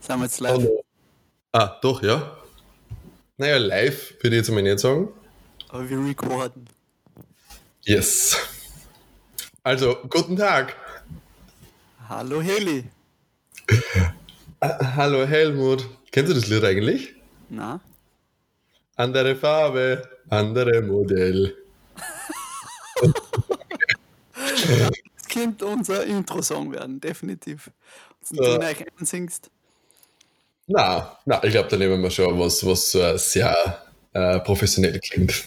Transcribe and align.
Sind 0.00 0.18
wir 0.18 0.24
jetzt 0.24 0.40
live? 0.40 0.68
Ah, 1.52 1.78
doch, 1.80 2.02
ja. 2.02 2.36
Naja, 3.36 3.58
live 3.58 4.14
würde 4.20 4.36
ich 4.36 4.42
jetzt 4.42 4.50
mal 4.50 4.62
nicht 4.62 4.78
sagen. 4.78 5.08
Aber 5.68 5.88
wir 5.88 5.98
recorden. 6.04 6.68
Yes. 7.82 8.36
Also, 9.62 9.96
guten 10.08 10.36
Tag. 10.36 10.76
Hallo 12.08 12.40
Heli. 12.40 12.84
Ah, 14.60 14.96
hallo 14.96 15.26
Helmut. 15.26 15.86
Kennst 16.10 16.30
du 16.30 16.34
das 16.34 16.46
Lied 16.48 16.64
eigentlich? 16.64 17.14
Na? 17.48 17.80
Andere 18.96 19.34
Farbe, 19.36 20.08
andere 20.28 20.80
Modell. 20.82 21.56
Das 25.16 25.28
könnte 25.28 25.66
unser 25.66 26.04
Intro-Song 26.04 26.72
werden, 26.72 27.00
definitiv. 27.00 27.70
Und 28.30 28.38
du 28.38 28.44
Ja. 28.44 28.58
euch 28.60 28.84
einsingst. 28.98 29.50
Na, 30.66 31.18
na, 31.26 31.44
ich 31.44 31.50
glaube, 31.50 31.68
da 31.68 31.76
nehmen 31.76 32.02
wir 32.02 32.10
schon 32.10 32.38
was, 32.38 32.64
was 32.64 32.94
äh, 32.94 33.18
sehr 33.18 33.54
äh, 34.12 34.40
professionell 34.40 34.98
klingt. 35.00 35.46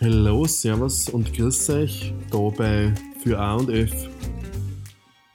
Hallo, 0.00 0.44
Servus 0.44 1.08
und 1.08 1.32
grüß 1.34 1.70
euch 1.70 2.12
da 2.30 2.38
bei 2.56 2.94
Für 3.22 3.38
A 3.38 3.54
und 3.56 3.70
F. 3.70 3.92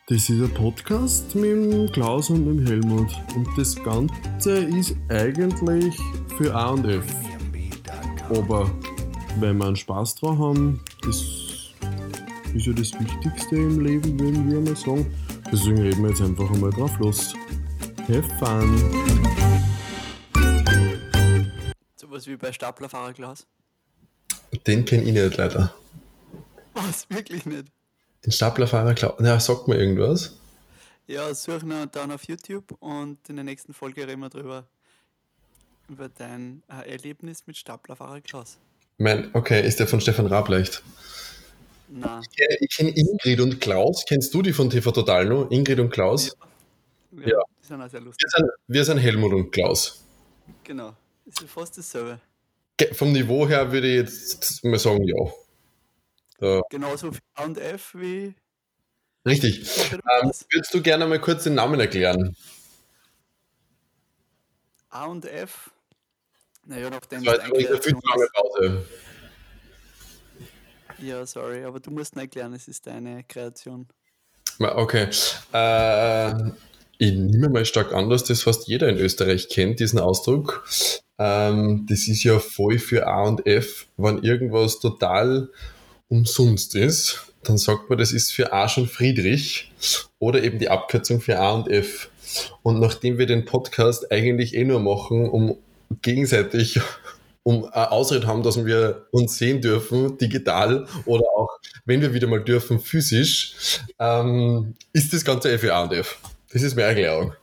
Das 0.08 0.30
ist 0.30 0.30
ein 0.30 0.54
Podcast 0.54 1.36
mit 1.36 1.52
dem 1.52 1.92
Klaus 1.92 2.30
und 2.30 2.46
dem 2.46 2.66
Helmut. 2.66 3.12
Und 3.36 3.48
das 3.58 3.76
Ganze 3.84 4.60
ist 4.66 4.96
eigentlich 5.10 5.96
für 6.38 6.54
A 6.56 6.70
und 6.72 6.86
F. 6.86 7.06
Aber 8.30 8.72
wenn 9.40 9.58
wir 9.58 9.66
einen 9.68 9.76
Spaß 9.76 10.16
dran 10.16 10.38
haben, 10.40 10.84
das 11.04 11.24
ist 12.56 12.66
ja 12.66 12.74
das 12.74 12.94
Wichtigste 13.00 13.56
im 13.56 13.80
Leben, 13.80 14.20
würden 14.20 14.52
wir 14.52 14.62
mal 14.62 14.76
sagen. 14.76 15.06
Deswegen 15.52 15.82
reden 15.82 16.04
wir 16.04 16.10
jetzt 16.10 16.22
einfach 16.22 16.50
einmal 16.52 16.72
drauf 16.72 16.98
los. 17.00 17.34
Have 18.08 18.24
fun! 18.40 18.80
Sowas 21.96 22.28
wie 22.28 22.36
bei 22.36 22.52
Staplerfahrer 22.52 23.14
Klaus. 23.14 23.46
Den 24.66 24.86
kenne 24.86 25.04
ich 25.04 25.14
nicht 25.14 25.38
leider. 25.38 25.74
Was? 26.74 27.10
Wirklich 27.10 27.46
nicht? 27.46 27.66
Den 28.26 28.32
Staplerfahrer, 28.32 28.94
glaub, 28.96 29.20
na, 29.20 29.40
sagt 29.40 29.68
mir 29.68 29.78
irgendwas. 29.78 30.36
Ja, 31.08 31.34
such 31.34 31.64
ihn 31.64 31.90
dann 31.92 32.12
auf 32.12 32.24
YouTube 32.26 32.72
und 32.80 33.18
in 33.30 33.36
der 33.36 33.46
nächsten 33.46 33.74
Folge 33.74 34.08
reden 34.08 34.22
wir 34.22 34.30
drüber. 34.30 34.68
Über 35.88 36.10
dein 36.10 36.62
äh, 36.68 36.90
Erlebnis 36.92 37.48
mit 37.48 37.58
Staplerfahrer 37.58 38.22
Klaus. 38.22 38.60
Mein, 38.98 39.34
okay, 39.34 39.66
ist 39.66 39.80
der 39.80 39.88
von 39.88 40.02
Stefan 40.02 40.28
Raab 40.28 40.50
leicht? 40.50 40.84
Na, 41.92 42.22
Ich 42.22 42.30
kenne- 42.38 42.58
Ich 42.62 42.76
kenne 42.76 42.90
Ingrid 42.92 43.40
und 43.42 43.60
Klaus. 43.62 44.06
Kennst 44.08 44.34
du 44.34 44.42
die 44.42 44.54
von 44.54 44.70
TV 44.70 44.92
Total 44.92 45.26
noch? 45.26 45.50
Ingrid 45.50 45.80
und 45.80 45.90
Klaus? 45.90 46.36
ja, 47.12 47.28
Ja. 47.28 47.42
die 47.62 47.66
sind 47.68 47.82
auch 47.82 47.90
sehr 47.90 48.02
lustig. 48.02 48.24
Wir, 48.32 48.40
sind, 48.40 48.52
wir 48.68 48.86
sind 48.86 48.98
Helmut 49.00 49.34
und 49.34 49.52
Klaus. 49.52 50.04
Genau. 50.64 50.96
Das 51.26 51.44
ist 51.44 51.50
fast 51.52 51.78
dasselbe. 51.78 52.20
Vom 52.94 53.12
Niveau 53.12 53.48
her 53.48 53.72
würde 53.72 53.88
ich 53.88 53.96
jetzt 53.98 54.64
mal 54.64 54.80
sagen, 54.80 55.04
ja. 55.06 55.32
Da, 56.40 56.62
Genauso 56.70 57.12
viel 57.12 57.22
A 57.36 57.44
und 57.44 57.58
F 57.58 57.94
wie 57.96 58.34
richtig. 59.28 59.60
Ähm, 59.92 60.32
würdest 60.52 60.74
du 60.74 60.82
gerne 60.82 61.06
mal 61.06 61.20
kurz 61.20 61.44
den 61.44 61.56
Namen 61.56 61.80
erklären? 61.80 62.36
A 64.90 65.06
und 65.06 65.26
F. 65.26 65.72
Naja, 66.66 66.90
nachdem 66.90 67.24
Das 67.24 67.38
war 67.40 67.58
jetzt 67.58 67.70
eine 67.72 67.82
viel 67.82 67.94
zu 67.96 68.08
lange 68.08 68.28
Pause. 68.34 68.86
Ja, 71.02 71.26
sorry, 71.26 71.64
aber 71.64 71.80
du 71.80 71.92
musst 71.92 72.16
nicht 72.16 72.24
erklären, 72.24 72.54
es 72.54 72.68
ist 72.68 72.86
deine 72.86 73.24
Kreation. 73.24 73.88
Okay. 74.60 75.08
Äh, 75.54 76.34
ich 76.98 77.14
nehme 77.14 77.50
mal 77.50 77.66
stark 77.66 77.94
an, 77.94 78.10
dass 78.10 78.26
das 78.26 78.44
fast 78.44 78.68
jeder 78.68 78.90
in 78.90 78.98
Österreich 78.98 79.48
kennt, 79.48 79.80
diesen 79.80 80.00
Ausdruck. 80.00 80.68
Ähm, 81.18 81.86
das 81.88 82.08
ist 82.08 82.24
ja 82.24 82.40
voll 82.40 82.80
für 82.80 83.08
A 83.08 83.24
und 83.24 83.46
F. 83.46 83.88
Wenn 83.96 84.22
irgendwas 84.24 84.80
total 84.80 85.50
umsonst 86.10 86.76
ist, 86.76 87.26
dann 87.44 87.58
sagt 87.58 87.90
man, 87.90 87.98
das 87.98 88.12
ist 88.12 88.34
für 88.34 88.52
A 88.52 88.68
schon 88.68 88.88
Friedrich 88.88 89.72
oder 90.20 90.44
eben 90.44 90.60
die 90.60 90.70
Abkürzung 90.70 91.22
für 91.22 91.40
A 91.40 91.52
und 91.52 91.70
F. 91.70 92.10
Und 92.64 92.80
nachdem 92.80 93.18
wir 93.18 93.26
den 93.26 93.46
Podcast 93.46 94.12
eigentlich 94.12 94.54
eh 94.54 94.66
nur 94.66 94.82
machen, 94.82 95.30
um 95.30 95.58
gegenseitig 96.02 96.80
um 97.50 97.66
eine 97.66 97.92
Ausrede 97.92 98.28
haben, 98.28 98.44
dass 98.44 98.64
wir 98.64 99.08
uns 99.10 99.36
sehen 99.40 99.60
dürfen, 99.60 100.20
digital 100.20 100.88
oder 101.06 101.26
auch, 101.36 101.50
wenn 101.84 102.00
wir 102.00 102.14
wieder 102.14 102.28
mal 102.28 102.44
dürfen, 102.44 102.80
physisch, 102.80 103.82
ähm, 103.98 104.76
ist 104.94 105.12
das 105.14 105.26
Ganze 105.26 105.52
F 105.52 105.62
für 105.62 105.74
A 105.74 105.82
und 105.82 105.92
F. 105.94 106.20
Das 106.54 106.62
ist 106.62 106.76
meine 106.76 106.90
Erklärung. 106.90 107.34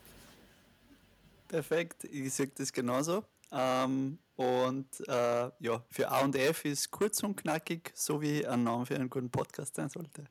Perfekt, 1.49 2.05
ich 2.05 2.33
sehe 2.33 2.49
das 2.56 2.72
genauso. 2.72 3.25
Ähm, 3.50 4.19
und 4.37 4.87
äh, 5.09 5.50
ja, 5.59 5.84
für 5.91 6.09
A 6.09 6.21
und 6.21 6.37
F 6.37 6.65
ist 6.65 6.88
kurz 6.93 7.25
und 7.25 7.34
knackig, 7.37 7.91
so 7.97 8.23
wie 8.23 8.47
ein 8.47 8.62
Name 8.62 8.87
für 8.87 8.94
einen 8.94 9.11
guten 9.11 9.31
Podcast 9.31 9.75
sein 9.75 9.88
sollte. 9.88 10.23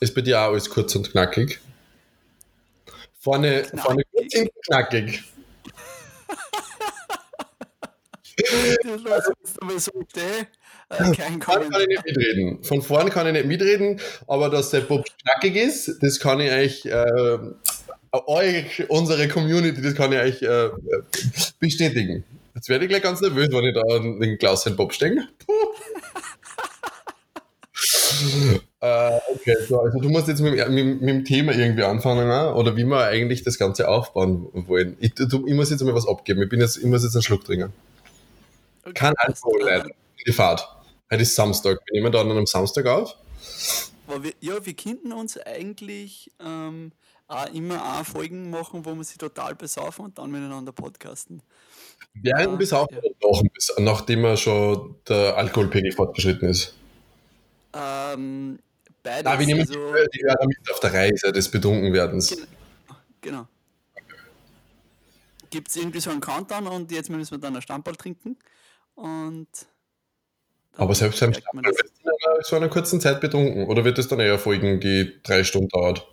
Ist 0.00 0.14
bei 0.14 0.22
dir 0.22 0.40
auch 0.40 0.52
alles 0.52 0.70
kurz 0.70 0.94
und 0.96 1.10
knackig? 1.10 1.60
Vorne, 3.20 3.60
Knackig. 3.62 3.80
vorne 3.82 4.02
kurz, 4.10 4.32
hinten 4.32 4.60
knackig. 4.64 5.22
Äh, 10.90 11.12
kein 11.12 11.42
Vorne 11.42 11.68
kann 11.68 11.80
ich 11.82 11.88
nicht 11.88 12.04
mitreden. 12.04 12.62
Von 12.62 12.82
vorne 12.82 13.10
kann 13.10 13.26
ich 13.26 13.32
nicht 13.32 13.46
mitreden, 13.46 14.00
aber 14.26 14.48
dass 14.48 14.70
der 14.70 14.80
Bob 14.80 15.04
knackig 15.22 15.56
ist, 15.56 15.98
das 16.00 16.18
kann 16.18 16.40
ich 16.40 16.50
euch, 16.50 16.86
äh, 16.86 17.38
euch, 18.12 18.88
unsere 18.88 19.28
Community, 19.28 19.82
das 19.82 19.94
kann 19.94 20.12
ich 20.12 20.18
euch 20.18 20.42
äh, 20.42 20.70
bestätigen. 21.58 22.24
Jetzt 22.54 22.68
werde 22.68 22.84
ich 22.84 22.88
gleich 22.88 23.02
ganz 23.02 23.20
nervös, 23.20 23.48
wenn 23.52 23.64
ich 23.64 23.74
da 23.74 23.82
an 23.94 24.20
den 24.20 24.38
Klaus 24.38 24.64
den 24.64 24.76
Bob 24.76 24.92
stehe. 24.92 25.12
äh, 28.80 29.18
okay, 29.32 29.56
so, 29.68 29.80
also 29.80 29.98
du 30.00 30.08
musst 30.08 30.28
jetzt 30.28 30.40
mit, 30.40 30.54
mit, 30.68 31.00
mit 31.00 31.08
dem 31.08 31.24
Thema 31.24 31.52
irgendwie 31.52 31.84
anfangen, 31.84 32.26
ne? 32.26 32.54
oder 32.54 32.76
wie 32.76 32.84
wir 32.84 33.04
eigentlich 33.04 33.44
das 33.44 33.58
Ganze 33.58 33.88
aufbauen 33.88 34.48
wollen. 34.52 34.96
Ich, 35.00 35.14
du, 35.14 35.46
ich 35.46 35.54
muss 35.54 35.70
jetzt 35.70 35.82
mal 35.82 35.94
was 35.94 36.08
abgeben. 36.08 36.42
Ich, 36.42 36.48
bin 36.48 36.60
jetzt, 36.60 36.78
ich 36.78 36.84
muss 36.84 37.04
jetzt 37.04 37.14
einen 37.14 37.22
Schluck 37.22 37.44
trinken. 37.44 37.72
Kein. 38.94 39.14
Alkohol, 39.18 39.62
leider. 39.62 39.90
Die 40.26 40.32
Fahrt. 40.32 40.68
Heute 41.10 41.22
ist 41.22 41.34
Samstag. 41.34 41.78
Wir 41.86 42.00
nehmen 42.00 42.12
da 42.12 42.20
an 42.20 42.30
einem 42.30 42.46
Samstag 42.46 42.86
auf. 42.86 43.14
Wir, 44.06 44.32
ja, 44.40 44.64
wir 44.64 44.74
könnten 44.74 45.12
uns 45.12 45.38
eigentlich 45.38 46.30
ähm, 46.40 46.92
auch 47.26 47.46
immer 47.52 48.00
auch 48.00 48.04
Folgen 48.06 48.50
machen, 48.50 48.84
wo 48.84 48.94
wir 48.94 49.04
sie 49.04 49.18
total 49.18 49.54
besaufen 49.54 50.06
und 50.06 50.18
dann 50.18 50.30
miteinander 50.30 50.72
podcasten. 50.72 51.42
Während 52.14 52.52
Ja, 52.52 52.56
Besaufen 52.56 52.96
ja. 52.96 53.10
Bes- 53.20 53.80
nachdem 53.80 54.24
er 54.24 54.36
schon 54.36 54.96
der 55.08 55.36
Alkoholpegel 55.36 55.92
fortgeschritten 55.92 56.48
ist. 56.48 56.74
Ähm, 57.74 58.58
beides. 59.02 59.24
Nein, 59.24 59.38
wir 59.38 59.46
nehmen 59.46 59.60
also, 59.60 59.72
die, 60.14 60.22
Hörer 60.24 60.46
mit 60.46 60.58
auf 60.72 60.80
der 60.80 60.92
Reise 60.94 61.32
des 61.32 61.50
Betrunkenwerdens. 61.50 62.28
Gen- 62.28 62.46
Genau. 63.20 63.46
Gibt 65.50 65.68
es 65.68 65.76
irgendwie 65.76 66.00
so 66.00 66.10
einen 66.10 66.20
Countdown 66.20 66.66
und 66.66 66.90
jetzt 66.92 67.10
müssen 67.10 67.30
wir 67.32 67.38
dann 67.38 67.56
ein 67.56 67.62
Stammball 67.62 67.96
trinken 67.96 68.36
und. 68.98 69.48
Aber 70.76 70.94
selbst 70.94 71.20
beim 71.20 71.32
man 71.52 71.64
das. 71.64 71.76
wird 71.76 71.90
in 72.02 72.08
einer, 72.08 72.42
so 72.42 72.56
einer 72.56 72.68
kurzen 72.68 73.00
Zeit 73.00 73.20
betrunken. 73.20 73.66
Oder 73.66 73.84
wird 73.84 73.98
es 73.98 74.08
dann 74.08 74.20
eher 74.20 74.38
folgen, 74.38 74.80
die 74.80 75.20
drei 75.22 75.42
Stunden 75.42 75.68
dauert? 75.68 76.06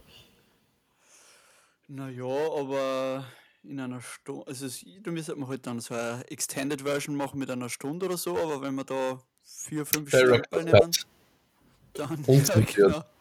Naja, 1.87 2.25
aber 2.25 3.25
in 3.63 3.79
einer 3.79 4.01
Stunde, 4.01 4.47
also 4.47 4.67
da 5.03 5.11
müsste 5.11 5.35
man 5.35 5.49
halt 5.49 5.67
dann 5.67 5.79
so 5.79 5.93
eine 5.93 6.23
Extended 6.29 6.81
Version 6.81 7.15
machen 7.15 7.39
mit 7.39 7.49
einer 7.49 7.69
Stunde 7.69 8.07
oder 8.07 8.17
so, 8.17 8.37
aber 8.37 8.61
wenn 8.61 8.73
wir 8.75 8.83
da 8.83 9.19
vier, 9.43 9.85
fünf 9.85 10.09
Stammball 10.09 10.63
nehmen, 10.63 10.91
dann. 11.93 12.23
Unzensiert. 12.25 13.05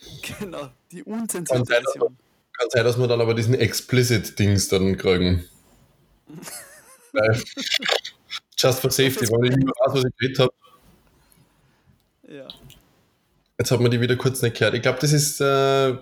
Ja, 0.00 0.38
genau, 0.38 0.58
genau, 0.60 0.70
die 0.92 1.02
unzensierte 1.02 1.54
Kann 1.54 1.64
sein, 1.64 1.82
dass 1.82 1.92
Version. 1.92 2.16
Kann 2.56 2.70
sein, 2.70 2.84
dass 2.84 2.98
wir 2.98 3.08
dann 3.08 3.20
aber 3.20 3.34
diesen 3.34 3.54
Explicit-Dings 3.54 4.68
dann 4.68 4.96
kriegen. 4.96 5.44
Just 8.58 8.80
for 8.80 8.90
safety, 8.90 9.26
weil 9.30 9.50
ich 9.50 9.56
nicht 9.56 9.64
mehr 9.64 9.74
weiß, 9.86 9.94
was 9.94 10.04
ich 10.04 10.16
geredet 10.16 10.38
habe. 10.40 10.52
Ja. 12.28 12.48
Jetzt 13.58 13.70
hat 13.70 13.80
man 13.80 13.90
die 13.90 14.00
wieder 14.00 14.16
kurz 14.16 14.42
nicht 14.42 14.56
gehört. 14.58 14.74
Ich 14.74 14.82
glaube, 14.82 14.98
das 15.00 15.12
ist, 15.12 15.40
äh, 15.40 15.96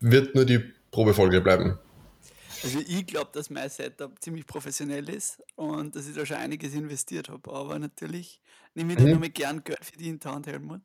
wird 0.00 0.34
nur 0.34 0.44
die 0.44 0.58
Probefolge 0.90 1.40
bleiben. 1.40 1.78
Also 2.62 2.80
ich 2.80 3.06
glaube, 3.06 3.30
dass 3.32 3.50
mein 3.50 3.68
Setup 3.70 4.12
ziemlich 4.20 4.44
professionell 4.46 5.08
ist 5.08 5.40
und 5.54 5.94
dass 5.94 6.08
ich 6.08 6.16
da 6.16 6.26
schon 6.26 6.38
einiges 6.38 6.74
investiert 6.74 7.28
habe. 7.28 7.52
Aber 7.52 7.78
natürlich 7.78 8.40
nehme 8.74 8.92
ich 8.92 8.98
da 8.98 9.04
Mhm. 9.04 9.12
nochmal 9.12 9.30
gern 9.30 9.62
Geld 9.62 9.84
für 9.84 9.96
die 9.96 10.18
Hand, 10.24 10.46
Helmut. 10.48 10.82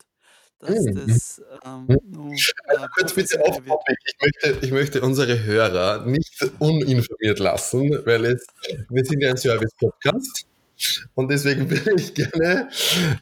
Dass 0.59 0.69
Mhm. 0.85 1.07
das 1.07 1.41
ähm, 1.65 1.87
noch, 2.05 2.31
Also 2.67 2.83
äh, 2.85 2.87
kurz 2.95 3.13
bitte 3.13 3.41
auf. 3.43 3.59
Ich 3.59 4.15
möchte, 4.21 4.65
ich 4.65 4.71
möchte 4.71 5.01
unsere 5.01 5.43
Hörer 5.43 6.05
nicht 6.05 6.33
uninformiert 6.59 7.39
lassen, 7.39 7.89
weil 8.05 8.25
es, 8.25 8.45
wir 8.89 9.03
sind 9.03 9.21
ja 9.21 9.31
ein 9.31 9.37
Service-Podcast. 9.37 10.45
Und 11.13 11.29
deswegen 11.29 11.69
würde 11.69 11.93
ich 11.95 12.13
gerne 12.13 12.69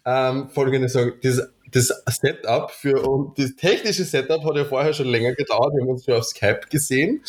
ähm, 0.06 0.50
Folgendes 0.50 0.94
sagen. 0.94 1.14
Das 1.24 1.42
das 1.72 1.92
Setup 2.08 2.70
für 2.72 3.32
das 3.38 3.56
technische 3.56 4.04
Setup 4.04 4.44
hat 4.44 4.56
ja 4.56 4.66
vorher 4.66 4.94
schon 4.94 5.08
länger 5.08 5.34
gedauert. 5.34 5.74
Wir 5.74 5.82
haben 5.82 5.90
uns 5.90 6.06
schon 6.06 6.16
auf 6.16 6.26
Skype 6.26 6.62
gesehen 6.70 7.24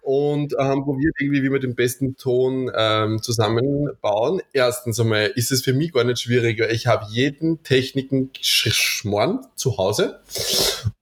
und 0.00 0.54
haben 0.58 0.84
probiert, 0.84 1.14
irgendwie, 1.20 1.42
wie 1.42 1.52
wir 1.52 1.60
den 1.60 1.74
besten 1.74 2.16
Ton 2.16 2.70
ähm, 2.74 3.22
zusammenbauen. 3.22 4.40
Erstens 4.52 4.98
einmal 4.98 5.32
ist 5.34 5.52
es 5.52 5.62
für 5.62 5.72
mich 5.72 5.92
gar 5.92 6.04
nicht 6.04 6.20
schwieriger. 6.20 6.70
Ich 6.70 6.86
habe 6.86 7.06
jeden 7.10 7.62
Techniken 7.62 8.30
Schmorn 8.40 9.40
zu 9.54 9.76
Hause 9.76 10.20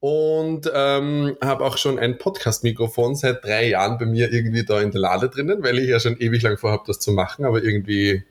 und 0.00 0.70
ähm, 0.74 1.36
habe 1.42 1.64
auch 1.64 1.76
schon 1.76 1.98
ein 1.98 2.18
Podcast-Mikrofon 2.18 3.14
seit 3.14 3.44
drei 3.44 3.68
Jahren 3.68 3.98
bei 3.98 4.06
mir 4.06 4.32
irgendwie 4.32 4.64
da 4.64 4.80
in 4.80 4.90
der 4.90 5.00
Lade 5.00 5.28
drinnen, 5.28 5.62
weil 5.62 5.78
ich 5.78 5.88
ja 5.88 6.00
schon 6.00 6.16
ewig 6.18 6.42
lang 6.42 6.58
vorhabe, 6.58 6.84
das 6.86 6.98
zu 6.98 7.12
machen, 7.12 7.44
aber 7.44 7.62
irgendwie 7.62 8.24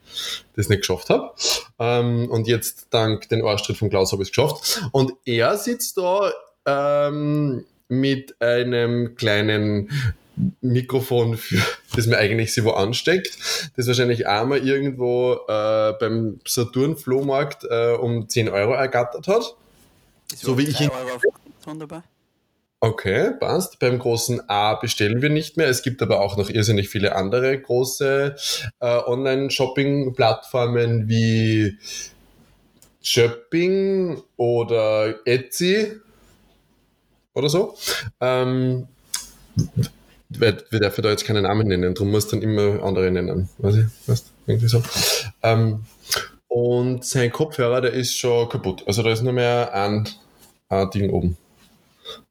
das 0.59 0.69
nicht 0.69 0.81
geschafft 0.81 1.09
habe. 1.09 1.31
Ähm, 1.79 2.29
und 2.29 2.47
jetzt 2.47 2.87
dank 2.91 3.29
den 3.29 3.43
Arschtritt 3.43 3.77
von 3.77 3.89
Klaus 3.89 4.11
habe 4.11 4.23
ich 4.23 4.29
es 4.29 4.35
geschafft. 4.35 4.81
Und 4.91 5.13
er 5.25 5.57
sitzt 5.57 5.97
da 5.97 6.31
ähm, 6.65 7.65
mit 7.87 8.39
einem 8.41 9.15
kleinen 9.15 9.89
Mikrofon, 10.61 11.37
für, 11.37 11.57
das 11.95 12.07
mir 12.07 12.17
eigentlich 12.17 12.53
sie 12.53 12.63
wo 12.63 12.71
ansteckt, 12.71 13.37
das 13.75 13.87
wahrscheinlich 13.87 14.27
einmal 14.27 14.65
irgendwo 14.65 15.33
äh, 15.47 15.93
beim 15.99 16.39
Saturn-Flohmarkt 16.45 17.65
äh, 17.69 17.93
um 17.93 18.27
10 18.27 18.49
Euro 18.49 18.73
ergattert 18.73 19.27
hat. 19.27 19.55
So 20.35 20.57
wie 20.57 20.63
ich 20.63 20.79
ihn. 20.79 20.91
Okay, 22.81 23.31
passt. 23.37 23.79
Beim 23.79 23.99
großen 23.99 24.49
A 24.49 24.75
bestellen 24.75 25.21
wir 25.21 25.29
nicht 25.29 25.57
mehr. 25.57 25.67
Es 25.67 25.81
gibt 25.81 26.01
aber 26.01 26.21
auch 26.21 26.37
noch 26.37 26.49
irrsinnig 26.49 26.87
viele 26.87 27.13
andere 27.13 27.59
große 27.59 28.37
äh, 28.79 28.97
Online-Shopping-Plattformen 29.05 31.09
wie 31.09 31.77
Shopping 33.01 34.21
oder 34.37 35.15
Etsy 35.25 35.91
oder 37.33 37.49
so. 37.49 37.75
Ähm, 38.21 38.87
wir, 40.29 40.53
dürfen 40.53 41.01
da 41.01 41.09
jetzt 41.09 41.25
keinen 41.25 41.43
Namen 41.43 41.67
nennen, 41.67 41.95
darum 41.95 42.11
muss 42.11 42.27
dann 42.27 42.41
immer 42.41 42.81
andere 42.81 43.11
nennen. 43.11 43.49
Weiß 43.57 43.75
ich, 43.75 43.85
weißt, 44.07 44.31
irgendwie 44.47 44.69
so. 44.69 44.81
Ähm, 45.43 45.83
und 46.47 47.03
sein 47.03 47.31
Kopfhörer, 47.31 47.81
der 47.81 47.93
ist 47.93 48.17
schon 48.17 48.47
kaputt. 48.47 48.83
Also 48.87 49.03
da 49.03 49.11
ist 49.11 49.21
nur 49.21 49.33
mehr 49.33 49.73
ein, 49.73 50.07
ein 50.69 50.89
Ding 50.91 51.09
oben. 51.09 51.35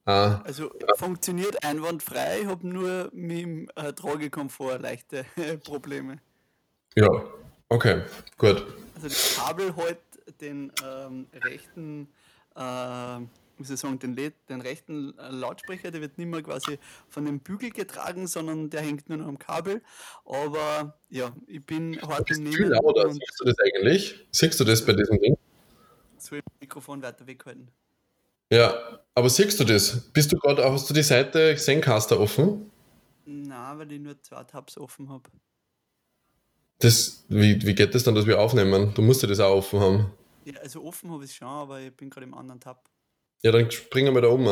Ah. 0.09 0.41
Also 0.43 0.71
funktioniert 0.97 1.63
einwandfrei, 1.63 2.41
ich 2.41 2.47
habe 2.47 2.67
nur 2.67 3.11
mit 3.13 3.43
dem 3.43 3.71
äh, 3.77 3.93
Tragekomfort 3.93 4.79
leichte 4.79 5.27
Probleme. 5.65 6.17
Ja, 6.95 7.09
okay, 7.69 8.05
gut. 8.39 8.65
Also 8.95 9.09
das 9.09 9.37
Kabel 9.37 9.77
hält 9.77 9.99
den 10.41 10.73
ähm, 10.83 11.27
rechten, 11.45 12.09
äh, 12.57 13.19
muss 13.59 13.69
ich 13.69 13.79
sagen, 13.79 13.99
den, 13.99 14.17
den 14.17 14.61
rechten 14.63 15.13
äh, 15.19 15.29
Lautsprecher, 15.29 15.91
der 15.91 16.01
wird 16.01 16.17
nicht 16.17 16.29
mehr 16.29 16.43
quasi 16.43 16.79
von 17.11 17.27
dem 17.27 17.41
Bügel 17.41 17.69
getragen, 17.69 18.27
sondern 18.27 18.71
der 18.71 18.81
hängt 18.81 19.11
nur 19.11 19.19
noch 19.19 19.29
am 19.29 19.39
Kabel. 19.39 19.83
Aber 20.25 20.99
ja, 21.11 21.37
ich 21.47 21.63
bin 21.67 22.01
hart 22.01 22.31
im 22.31 22.45
Nehmen. 22.45 22.71
Lauter, 22.71 23.13
siehst 23.13 23.41
du 23.41 23.45
das 23.45 23.57
eigentlich? 23.59 24.27
Siehst 24.33 24.59
du 24.59 24.65
das 24.65 24.83
bei 24.87 24.95
diesem 24.95 25.21
Ding? 25.21 25.37
Soll 26.17 26.39
ich 26.39 26.45
das 26.45 26.61
Mikrofon 26.61 27.03
weiter 27.03 27.27
weghalten? 27.27 27.69
Ja, 28.51 29.01
aber 29.15 29.29
siehst 29.29 29.59
du 29.61 29.65
das? 29.65 30.01
Bist 30.13 30.33
du 30.33 30.39
gerade, 30.39 30.65
hast 30.71 30.89
du 30.89 30.95
die 30.95 31.03
Seite 31.03 31.57
Zencaster 31.57 32.19
offen? 32.19 32.71
Na, 33.27 33.77
weil 33.79 33.93
ich 33.93 34.01
nur 34.01 34.21
zwei 34.23 34.45
Tabs 34.45 34.79
offen 34.79 35.09
habe. 35.11 35.29
Das, 36.79 37.25
wie, 37.29 37.61
wie 37.67 37.75
geht 37.75 37.95
das 37.95 38.05
dann, 38.05 38.15
dass 38.15 38.27
wir 38.27 38.41
aufnehmen? 38.41 38.95
Du 38.95 39.03
musst 39.03 39.23
ja 39.23 39.29
das 39.29 39.41
auch 39.41 39.57
offen 39.57 39.81
haben. 39.81 40.13
Ja, 40.45 40.61
also 40.61 40.83
offen 40.85 41.11
habe 41.11 41.25
ich 41.25 41.31
es 41.31 41.37
schon, 41.37 41.49
aber 41.49 41.81
ich 41.81 41.93
bin 41.95 42.09
gerade 42.09 42.25
im 42.25 42.35
anderen 42.35 42.61
Tab. 42.61 42.89
Ja, 43.43 43.53
dann 43.53 43.71
springen 43.71 44.15
wir 44.15 44.23
da 44.23 44.29
um. 44.29 44.47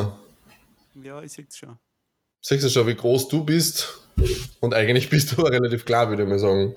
Ja, 1.02 1.22
ich 1.22 1.32
sehe 1.32 1.46
es 1.48 1.56
schon. 1.56 1.78
Siehst 2.40 2.64
du 2.64 2.68
schon, 2.68 2.86
wie 2.86 2.94
groß 2.94 3.28
du 3.28 3.44
bist? 3.44 4.02
Und 4.60 4.74
eigentlich 4.74 5.08
bist 5.08 5.32
du 5.32 5.42
relativ 5.42 5.84
klar, 5.84 6.08
würde 6.08 6.24
ich 6.24 6.28
mal 6.28 6.38
sagen. 6.38 6.74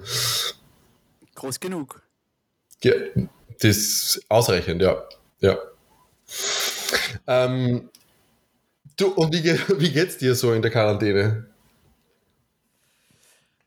Groß 1.35 1.59
genug. 1.59 2.01
Ja, 2.83 2.93
das 3.59 3.77
ist 3.77 4.25
ausreichend, 4.29 4.81
ja. 4.81 5.03
Ja. 5.39 5.57
Ähm, 7.27 7.89
du, 8.97 9.07
und 9.13 9.33
wie, 9.33 9.43
wie 9.79 9.91
geht's 9.91 10.17
dir 10.17 10.35
so 10.35 10.53
in 10.53 10.61
der 10.61 10.71
Quarantäne? 10.71 11.47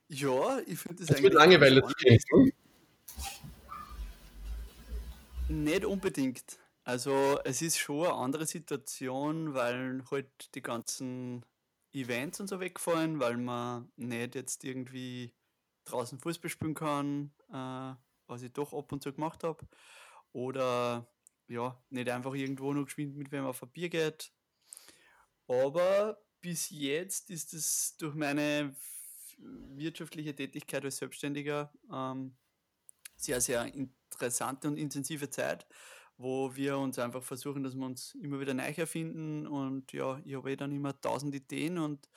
Ja, 0.09 0.59
ich 0.67 0.79
finde 0.79 1.01
das 1.01 1.09
Hast 1.09 1.17
eigentlich. 1.17 1.23
mit 1.23 1.35
Langeweile 1.35 1.83
zu 1.83 1.95
kämpfen? 1.95 2.53
Nicht 5.49 5.85
unbedingt. 5.85 6.59
Also, 6.85 7.39
es 7.45 7.63
ist 7.63 7.79
schon 7.79 8.07
eine 8.07 8.15
andere 8.15 8.47
Situation, 8.47 9.55
weil 9.55 10.03
halt 10.11 10.55
die 10.55 10.63
ganzen 10.63 11.45
Events 11.93 12.41
und 12.41 12.49
so 12.49 12.61
wegfallen, 12.61 13.21
weil 13.21 13.37
man 13.37 13.91
nicht 13.97 14.35
jetzt 14.35 14.65
irgendwie 14.65 15.33
draußen 15.85 16.19
Fußball 16.19 16.51
spielen 16.51 16.75
kann, 16.75 17.33
äh, 17.53 17.95
was 18.27 18.43
ich 18.43 18.53
doch 18.53 18.73
ab 18.73 18.93
und 18.93 19.03
zu 19.03 19.13
gemacht 19.13 19.45
habe. 19.45 19.65
Oder 20.33 21.07
ja, 21.49 21.83
nicht 21.91 22.09
einfach 22.09 22.35
irgendwo 22.35 22.73
noch 22.73 22.85
geschwind 22.85 23.17
mit 23.17 23.33
wem 23.33 23.45
auf 23.45 23.63
ein 23.63 23.71
Bier 23.71 23.89
geht. 23.89 24.33
Aber 25.49 26.23
bis 26.41 26.71
jetzt 26.71 27.31
ist 27.31 27.55
es 27.55 27.97
durch 27.99 28.15
meine 28.15 28.75
wirtschaftliche 29.39 30.35
Tätigkeit 30.35 30.85
als 30.85 30.99
Selbstständiger 30.99 31.73
ähm, 31.93 32.37
sehr, 33.17 33.41
sehr 33.41 33.73
interessante 33.75 34.69
und 34.69 34.77
intensive 34.77 35.31
Zeit, 35.31 35.67
wo 36.17 36.55
wir 36.55 36.79
uns 36.79 36.99
einfach 36.99 37.23
versuchen, 37.23 37.63
dass 37.63 37.75
wir 37.75 37.87
uns 37.87 38.15
immer 38.17 38.41
wieder 38.41 38.55
neu 38.55 38.73
erfinden 38.77 39.47
und 39.47 39.93
ja, 39.93 40.21
ich 40.25 40.35
habe 40.35 40.53
eh 40.53 40.57
dann 40.57 40.73
immer 40.73 41.01
tausend 41.01 41.35
Ideen 41.35 41.79
und 41.79 42.09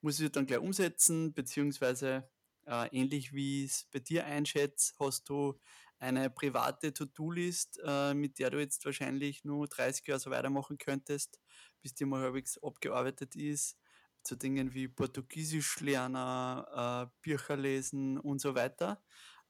muss 0.00 0.16
sie 0.16 0.30
dann 0.30 0.46
gleich 0.46 0.60
umsetzen, 0.60 1.32
beziehungsweise 1.32 2.28
äh, 2.66 2.88
ähnlich 2.96 3.32
wie 3.32 3.64
es 3.64 3.88
bei 3.92 3.98
dir 3.98 4.26
einschätzt, 4.26 4.94
hast 4.98 5.28
du 5.28 5.58
eine 5.98 6.30
private 6.30 6.92
To-Do-List, 6.92 7.80
äh, 7.84 8.14
mit 8.14 8.38
der 8.38 8.50
du 8.50 8.58
jetzt 8.58 8.84
wahrscheinlich 8.84 9.44
nur 9.44 9.66
30 9.66 10.06
Jahre 10.06 10.20
so 10.20 10.30
weitermachen 10.30 10.78
könntest, 10.78 11.40
bis 11.82 11.94
die 11.94 12.04
mal 12.04 12.22
halbwegs 12.22 12.58
abgearbeitet 12.62 13.36
ist. 13.36 13.76
Zu 14.22 14.36
Dingen 14.36 14.74
wie 14.74 14.88
Portugiesisch 14.88 15.80
lernen, 15.80 16.64
äh, 16.74 17.06
Bücher 17.22 17.56
lesen 17.56 18.18
und 18.18 18.40
so 18.40 18.54
weiter. 18.54 19.02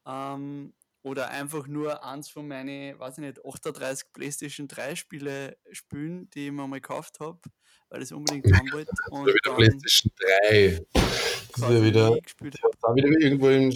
Ähm, 0.07 0.75
oder 1.03 1.29
einfach 1.31 1.67
nur 1.67 2.05
eins 2.05 2.29
von 2.29 2.49
meinen, 2.49 2.99
weiß 2.99 3.19
ich 3.19 3.25
nicht, 3.25 3.45
38 3.45 4.13
PlayStation 4.13 4.69
3 4.69 4.95
Spiele 4.97 5.57
spielen, 5.73 6.29
die 6.31 6.47
ich 6.47 6.53
mir 6.53 6.67
mal 6.67 6.81
gekauft 6.81 7.21
habe, 7.21 7.41
weil 7.89 8.03
ich 8.03 8.09
es 8.09 8.13
unbedingt 8.13 8.45
haben 8.53 8.73
wollte. 8.73 8.91
Und 9.11 9.27
wieder 9.27 9.55
PlayStation 9.55 10.13
3. 10.19 10.87
Das 10.93 11.71
ist 11.71 11.75
ja 11.75 11.83
wieder, 11.83 12.11
da 12.11 12.95
wieder 12.95 13.09
irgendwo 13.21 13.49
im 13.49 13.73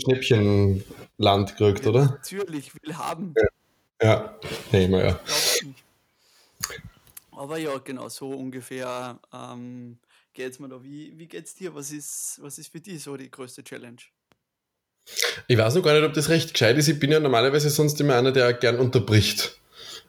Schnäppchenland 1.23 1.57
gekriegt, 1.57 1.87
oder? 1.87 2.05
Natürlich, 2.07 2.73
will 2.75 2.97
haben. 2.97 3.35
Ja, 4.01 4.09
ja. 4.09 4.39
nee, 4.73 4.89
mal 4.89 5.05
ja. 5.05 5.21
Aber 7.33 7.59
ja, 7.59 7.79
genau, 7.79 8.09
so 8.09 8.31
ungefähr 8.31 9.19
ähm, 9.33 9.99
geht 10.33 10.53
es 10.53 10.59
mir 10.59 10.69
da. 10.69 10.83
Wie, 10.83 11.13
wie 11.17 11.29
es 11.37 11.55
dir? 11.55 11.75
Was 11.75 11.91
ist, 11.91 12.39
was 12.43 12.59
ist 12.59 12.71
für 12.71 12.81
dich 12.81 13.03
so 13.03 13.17
die 13.17 13.31
größte 13.31 13.65
Challenge? 13.65 13.97
Ich 15.49 15.59
weiß 15.59 15.75
noch 15.75 15.83
gar 15.83 15.95
nicht, 15.95 16.05
ob 16.05 16.13
das 16.13 16.29
recht 16.29 16.53
gescheit 16.53 16.77
ist. 16.77 16.89
Ich 16.89 17.01
bin 17.01 17.11
ja 17.11 17.19
normalerweise 17.19 17.71
sonst 17.71 18.01
immer 18.01 18.17
einer, 18.17 18.33
der 18.33 18.53
gern 18.53 18.79
unterbricht. 18.79 19.59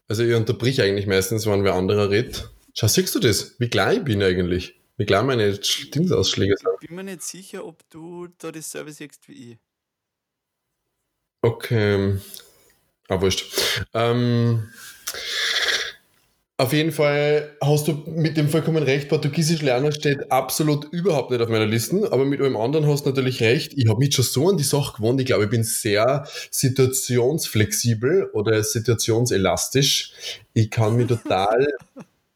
Also 0.08 0.24
ich 0.24 0.36
unterbrich 0.36 0.82
eigentlich 0.82 1.08
meistens, 1.08 1.48
wenn 1.48 1.63
wer 1.63 1.74
anderer 1.74 2.10
redet. 2.10 2.51
Schau, 2.75 2.88
siehst 2.88 3.15
du 3.15 3.20
das? 3.20 3.60
Wie 3.60 3.70
klein 3.70 4.00
ich 4.00 4.03
bin 4.03 4.22
eigentlich? 4.22 4.79
Wie 4.98 5.05
klein 5.05 5.25
meine 5.25 5.58
Dingsausschläge 5.58 6.55
sind? 6.58 6.70
Ich 6.82 6.88
bin 6.88 6.98
mir 6.98 7.03
nicht 7.03 7.24
sicher, 7.24 7.65
ob 7.65 7.89
du 7.89 8.27
da 8.38 8.51
das 8.51 8.70
Service 8.70 8.98
siehst 8.98 9.27
wie 9.27 9.51
ich. 9.51 9.58
Okay. 11.43 12.15
Ah, 13.09 13.19
wurscht. 13.19 13.45
Ähm, 13.93 14.69
auf 16.55 16.71
jeden 16.71 16.93
Fall 16.93 17.57
hast 17.62 17.89
du 17.89 18.03
mit 18.07 18.38
dem 18.38 18.47
vollkommen 18.47 18.81
recht. 18.81 19.09
Portugiesisch 19.09 19.62
lernen 19.62 19.91
steht 19.91 20.31
absolut 20.31 20.85
überhaupt 20.93 21.31
nicht 21.31 21.41
auf 21.41 21.50
meiner 21.50 21.65
Liste, 21.65 22.09
aber 22.13 22.23
mit 22.23 22.39
allem 22.39 22.55
anderen 22.55 22.88
hast 22.88 23.05
du 23.05 23.09
natürlich 23.09 23.41
recht. 23.41 23.73
Ich 23.75 23.89
habe 23.89 24.00
mich 24.00 24.15
schon 24.15 24.23
so 24.23 24.47
an 24.47 24.55
die 24.55 24.63
Sache 24.63 24.95
gewohnt. 24.95 25.19
Ich 25.19 25.25
glaube, 25.25 25.43
ich 25.43 25.50
bin 25.50 25.65
sehr 25.65 26.25
situationsflexibel 26.50 28.29
oder 28.31 28.63
situationselastisch. 28.63 30.13
Ich 30.53 30.71
kann 30.71 30.95
mich 30.95 31.07
total. 31.07 31.67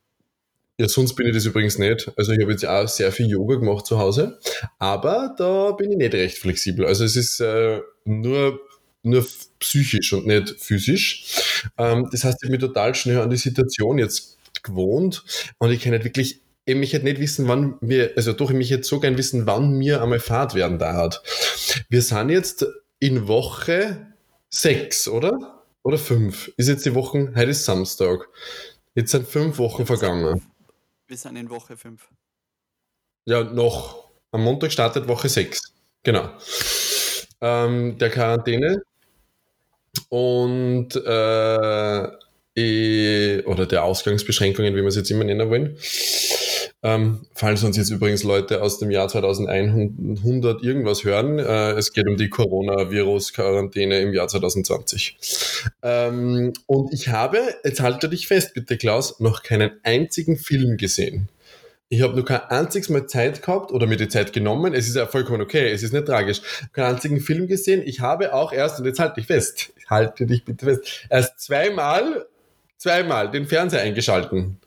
ja, 0.78 0.90
sonst 0.90 1.14
bin 1.14 1.28
ich 1.28 1.34
das 1.34 1.46
übrigens 1.46 1.78
nicht. 1.78 2.12
Also 2.18 2.34
ich 2.34 2.42
habe 2.42 2.52
jetzt 2.52 2.66
auch 2.66 2.90
sehr 2.90 3.14
viel 3.14 3.28
Yoga 3.28 3.56
gemacht 3.56 3.86
zu 3.86 4.00
Hause, 4.00 4.38
aber 4.80 5.34
da 5.38 5.72
bin 5.72 5.92
ich 5.92 5.98
nicht 5.98 6.14
recht 6.14 6.40
flexibel. 6.40 6.86
Also 6.86 7.06
es 7.06 7.16
ist 7.16 7.40
äh, 7.40 7.80
nur 8.04 8.60
nur 9.04 9.26
psychisch 9.60 10.14
und 10.14 10.28
nicht 10.28 10.56
physisch. 10.60 11.64
Ähm, 11.78 12.08
das 12.12 12.24
heißt, 12.24 12.44
ich 12.44 12.50
bin 12.50 12.60
total 12.60 12.96
schnell 12.96 13.22
an 13.22 13.30
die 13.30 13.38
Situation 13.38 13.98
jetzt 13.98 14.38
gewohnt 14.64 15.24
und 15.60 15.72
ich 15.72 15.82
kann 15.82 15.94
nicht 15.94 16.06
wirklich 16.06 16.42
ich 16.68 16.76
möchte 16.76 17.00
nicht 17.00 17.22
wissen, 17.22 17.48
wann 17.48 17.78
wir, 17.80 18.12
also 18.18 18.34
doch, 18.34 18.52
ich 18.52 18.58
möchte 18.58 18.84
so 18.84 19.00
gern 19.00 19.18
wissen, 19.18 19.48
wann 19.48 19.78
mir 19.78 20.04
einmal 20.04 20.20
Fahrt 20.20 20.54
werden 20.54 20.78
da 20.78 20.96
hat. 20.96 21.24
Wir 21.88 22.02
sind 22.02 22.30
jetzt 22.30 22.66
in 23.00 23.30
Woche 23.30 24.14
sechs, 24.50 25.08
oder? 25.08 25.64
Oder 25.84 25.98
fünf. 25.98 26.52
Ist 26.58 26.68
jetzt 26.68 26.86
die 26.86 26.94
Woche, 26.94 27.32
heute 27.34 27.52
ist 27.52 27.64
Samstag. 27.64 28.28
Jetzt 28.96 29.12
sind 29.12 29.30
fünf 29.30 29.58
Wochen 29.60 29.86
vergangen. 29.86 30.42
Wir 31.08 31.16
sind 31.16 31.38
in 31.38 31.50
Woche 31.50 31.78
5. 31.78 32.10
Ja, 33.26 33.44
noch. 33.44 34.10
Am 34.32 34.44
Montag 34.44 34.74
startet 34.74 35.08
Woche 35.08 35.30
6. 35.30 35.74
Genau. 36.04 36.30
Ähm, 37.42 37.98
der 37.98 38.10
Quarantäne. 38.10 38.82
Und 40.10 40.96
äh, 40.96 42.08
oder 43.46 43.66
der 43.68 43.84
Ausgangsbeschränkungen, 43.84 44.76
wie 44.76 44.82
wir 44.82 44.88
es 44.88 44.96
jetzt 44.96 45.12
immer 45.12 45.24
nennen 45.24 45.50
wollen. 45.50 45.78
Ähm, 46.84 47.26
falls 47.34 47.64
uns 47.64 47.76
jetzt 47.76 47.90
übrigens 47.90 48.24
Leute 48.24 48.62
aus 48.62 48.78
dem 48.78 48.92
Jahr 48.92 49.08
2100 49.08 50.64
irgendwas 50.64 51.04
hören, 51.04 51.40
äh, 51.40 51.72
es 51.72 51.92
geht 51.92 52.08
um 52.08 52.18
die 52.18 52.30
Coronavirus-Quarantäne 52.30 54.00
im 54.00 54.14
Jahr 54.14 54.28
2020. 54.28 55.18
Ähm, 55.82 56.54
und 56.68 56.94
ich 56.94 57.10
habe, 57.10 57.40
jetzt 57.64 57.80
halte 57.80 58.10
dich 58.10 58.28
fest 58.28 58.54
bitte 58.54 58.78
Klaus, 58.78 59.20
noch 59.20 59.42
keinen 59.42 59.72
einzigen 59.84 60.38
Film 60.38 60.78
gesehen. 60.78 61.30
Ich 61.90 62.02
habe 62.02 62.16
nur 62.16 62.26
kein 62.26 62.42
einziges 62.42 62.90
Mal 62.90 63.08
Zeit 63.08 63.42
gehabt 63.42 63.72
oder 63.72 63.88
mir 63.88 63.96
die 63.96 64.10
Zeit 64.10 64.34
genommen. 64.34 64.74
Es 64.74 64.90
ist 64.90 64.96
ja 64.96 65.06
vollkommen 65.06 65.42
okay, 65.42 65.72
es 65.72 65.84
ist 65.84 65.94
nicht 65.94 66.06
tragisch. 66.06 66.42
Keinen 66.74 66.96
einzigen 66.96 67.22
Film 67.22 67.48
gesehen. 67.48 67.82
Ich 67.86 68.02
habe 68.02 68.34
auch 68.34 68.52
erst, 68.52 68.80
und 68.80 68.86
jetzt 68.86 69.00
halte 69.00 69.16
dich 69.16 69.28
fest, 69.28 69.72
halte 69.90 70.26
dich 70.26 70.44
bitte 70.44 70.66
fest, 70.66 71.08
erst 71.10 71.40
zweimal, 71.40 72.28
zweimal 72.78 73.32
den 73.32 73.48
Fernseher 73.48 73.82
eingeschalten. 73.82 74.60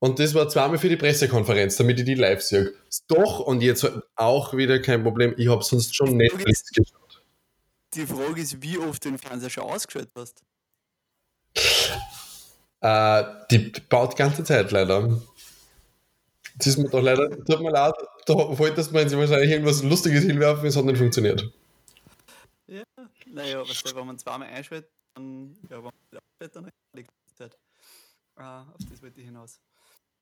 Und 0.00 0.18
das 0.18 0.34
war 0.34 0.48
zweimal 0.48 0.78
für 0.78 0.88
die 0.88 0.96
Pressekonferenz, 0.96 1.76
damit 1.76 2.00
ich 2.00 2.04
die 2.04 2.14
live 2.14 2.42
sehe. 2.42 2.74
Doch, 3.06 3.38
und 3.38 3.62
jetzt 3.62 3.88
auch 4.16 4.56
wieder 4.56 4.80
kein 4.80 5.04
Problem. 5.04 5.34
Ich 5.36 5.48
habe 5.48 5.62
sonst 5.62 5.94
schon 5.94 6.16
Netflix 6.16 6.64
geschaut. 6.72 7.22
Die 7.94 8.06
Frage 8.06 8.40
ist, 8.40 8.60
wie 8.60 8.78
oft 8.78 9.04
du 9.04 9.10
den 9.10 9.18
Fernseher 9.18 9.50
schon 9.50 9.62
ausgeschaltet 9.62 10.10
hast. 10.16 10.42
Äh, 12.80 13.24
die 13.52 13.72
baut 13.88 14.14
die 14.14 14.16
ganze 14.16 14.42
Zeit 14.42 14.72
leider. 14.72 15.20
Das 16.62 16.68
ist 16.68 16.78
mir 16.78 16.88
doch 16.88 17.02
leider, 17.02 17.28
tut 17.28 17.60
mir 17.60 17.72
leid, 17.72 17.94
da 18.24 18.34
wolltest 18.34 18.92
man 18.92 19.08
sie 19.08 19.18
wahrscheinlich 19.18 19.50
irgendwas 19.50 19.82
Lustiges 19.82 20.22
hinwerfen, 20.22 20.68
es 20.68 20.76
hat 20.76 20.84
nicht 20.84 20.98
funktioniert. 20.98 21.50
Ja, 22.68 22.84
naja, 23.26 23.68
was 23.68 23.82
der, 23.82 23.96
wenn 23.96 24.06
man 24.06 24.16
zweimal 24.16 24.46
einschaltet, 24.46 24.88
dann, 25.14 25.56
ja, 25.68 25.78
wenn 25.78 25.82
man 25.82 25.92
aufhört, 26.12 26.54
dann 26.54 26.70
ganze 26.94 27.34
Zeit. 27.34 27.58
Ah, 28.36 28.62
auf 28.62 28.80
das 28.88 29.02
wollte 29.02 29.18
ich 29.18 29.26
hinaus. 29.26 29.60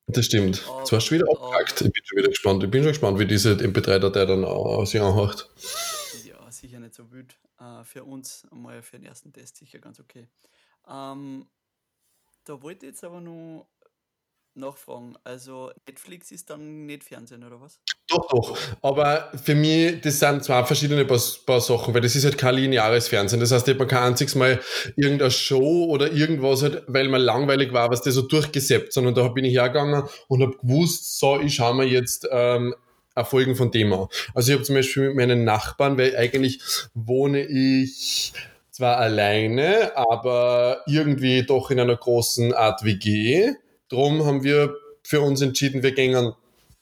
Das 0.07 0.25
stimmt. 0.25 0.65
Jetzt 0.79 0.93
warst 0.93 1.11
du 1.11 1.15
wieder 1.17 1.27
abgehackt. 1.31 1.83
Ich 1.83 1.93
bin 1.93 2.03
schon 2.05 2.19
wieder 2.19 2.29
gespannt. 2.31 2.65
Ich 2.65 2.71
bin 2.71 2.83
schon 2.83 2.93
gespannt, 2.93 3.19
wie 3.19 3.27
diese 3.27 3.53
MP3-Datei 3.53 4.25
dann 4.25 4.43
äh, 4.43 4.87
sich 4.87 5.01
anhört. 5.01 5.51
Ja, 6.25 6.51
sicher 6.51 6.81
nicht 6.81 6.95
so 6.95 7.13
wild. 7.13 7.37
Äh, 7.61 7.85
für 7.85 8.03
uns 8.05 8.47
einmal 8.51 8.83
für 8.83 8.99
den 8.99 9.05
ersten 9.05 9.31
Test 9.31 9.59
sicher 9.59 9.79
ganz 9.79 10.01
okay. 10.01 10.27
Ähm, 10.89 11.47
da 12.45 12.63
wollte 12.63 12.87
ich 12.87 12.93
jetzt 12.93 13.05
aber 13.05 13.21
nur 13.21 13.67
nachfragen. 14.61 15.17
Also 15.25 15.71
Netflix 15.87 16.31
ist 16.31 16.51
dann 16.51 16.87
nicht 16.87 17.05
Fernsehen 17.05 17.43
oder 17.45 17.61
was? 17.61 17.81
Doch, 18.09 18.29
doch. 18.29 18.59
Aber 18.83 19.33
für 19.43 19.55
mich, 19.55 20.01
das 20.01 20.21
sind 20.21 20.45
zwei 20.45 20.65
verschiedene 20.65 21.05
paar, 21.05 21.21
paar 21.47 21.61
Sachen, 21.61 21.95
weil 21.95 22.01
das 22.01 22.15
ist 22.17 22.25
halt 22.25 22.39
kein 22.39 22.55
lineares 22.55 23.09
Fernsehen. 23.09 23.41
Das 23.41 23.53
heißt, 23.53 23.67
ich 23.69 23.75
habe 23.75 23.87
kein 23.87 24.05
einziges 24.05 24.35
Mal 24.35 24.61
irgendeine 24.97 25.31
Show 25.31 25.87
oder 25.87 26.13
irgendwas, 26.13 26.63
halt, 26.63 26.85
weil 26.87 27.09
mir 27.09 27.19
langweilig 27.19 27.73
war, 27.73 27.91
was 27.91 28.03
das 28.03 28.15
so 28.15 28.23
durchgesäppt, 28.23 28.93
sondern 28.93 29.15
da 29.15 29.29
bin 29.29 29.45
ich 29.45 29.55
hergegangen 29.55 30.05
und 30.29 30.43
habe 30.43 30.57
gewusst, 30.59 31.19
so, 31.19 31.41
ich 31.41 31.55
schaue 31.55 31.75
mir 31.75 31.87
jetzt 31.87 32.29
ähm, 32.31 32.75
Erfolgen 33.15 33.57
von 33.57 33.71
dem 33.71 33.93
an. 33.93 34.07
Also 34.35 34.51
ich 34.51 34.55
habe 34.57 34.65
zum 34.65 34.77
Beispiel 34.77 35.09
mit 35.09 35.17
meinen 35.17 35.45
Nachbarn, 35.45 35.99
weil 35.99 36.17
eigentlich 36.17 36.61
wohne 36.95 37.45
ich 37.45 38.33
zwar 38.71 38.97
alleine, 38.97 39.97
aber 39.97 40.83
irgendwie 40.87 41.45
doch 41.45 41.71
in 41.71 41.81
einer 41.81 41.97
großen 41.97 42.55
Art 42.55 42.85
WG. 42.85 43.53
Drum 43.91 44.25
haben 44.25 44.43
wir 44.45 44.75
für 45.03 45.21
uns 45.21 45.41
entschieden, 45.41 45.83
wir 45.83 45.93
gehen 45.93 46.33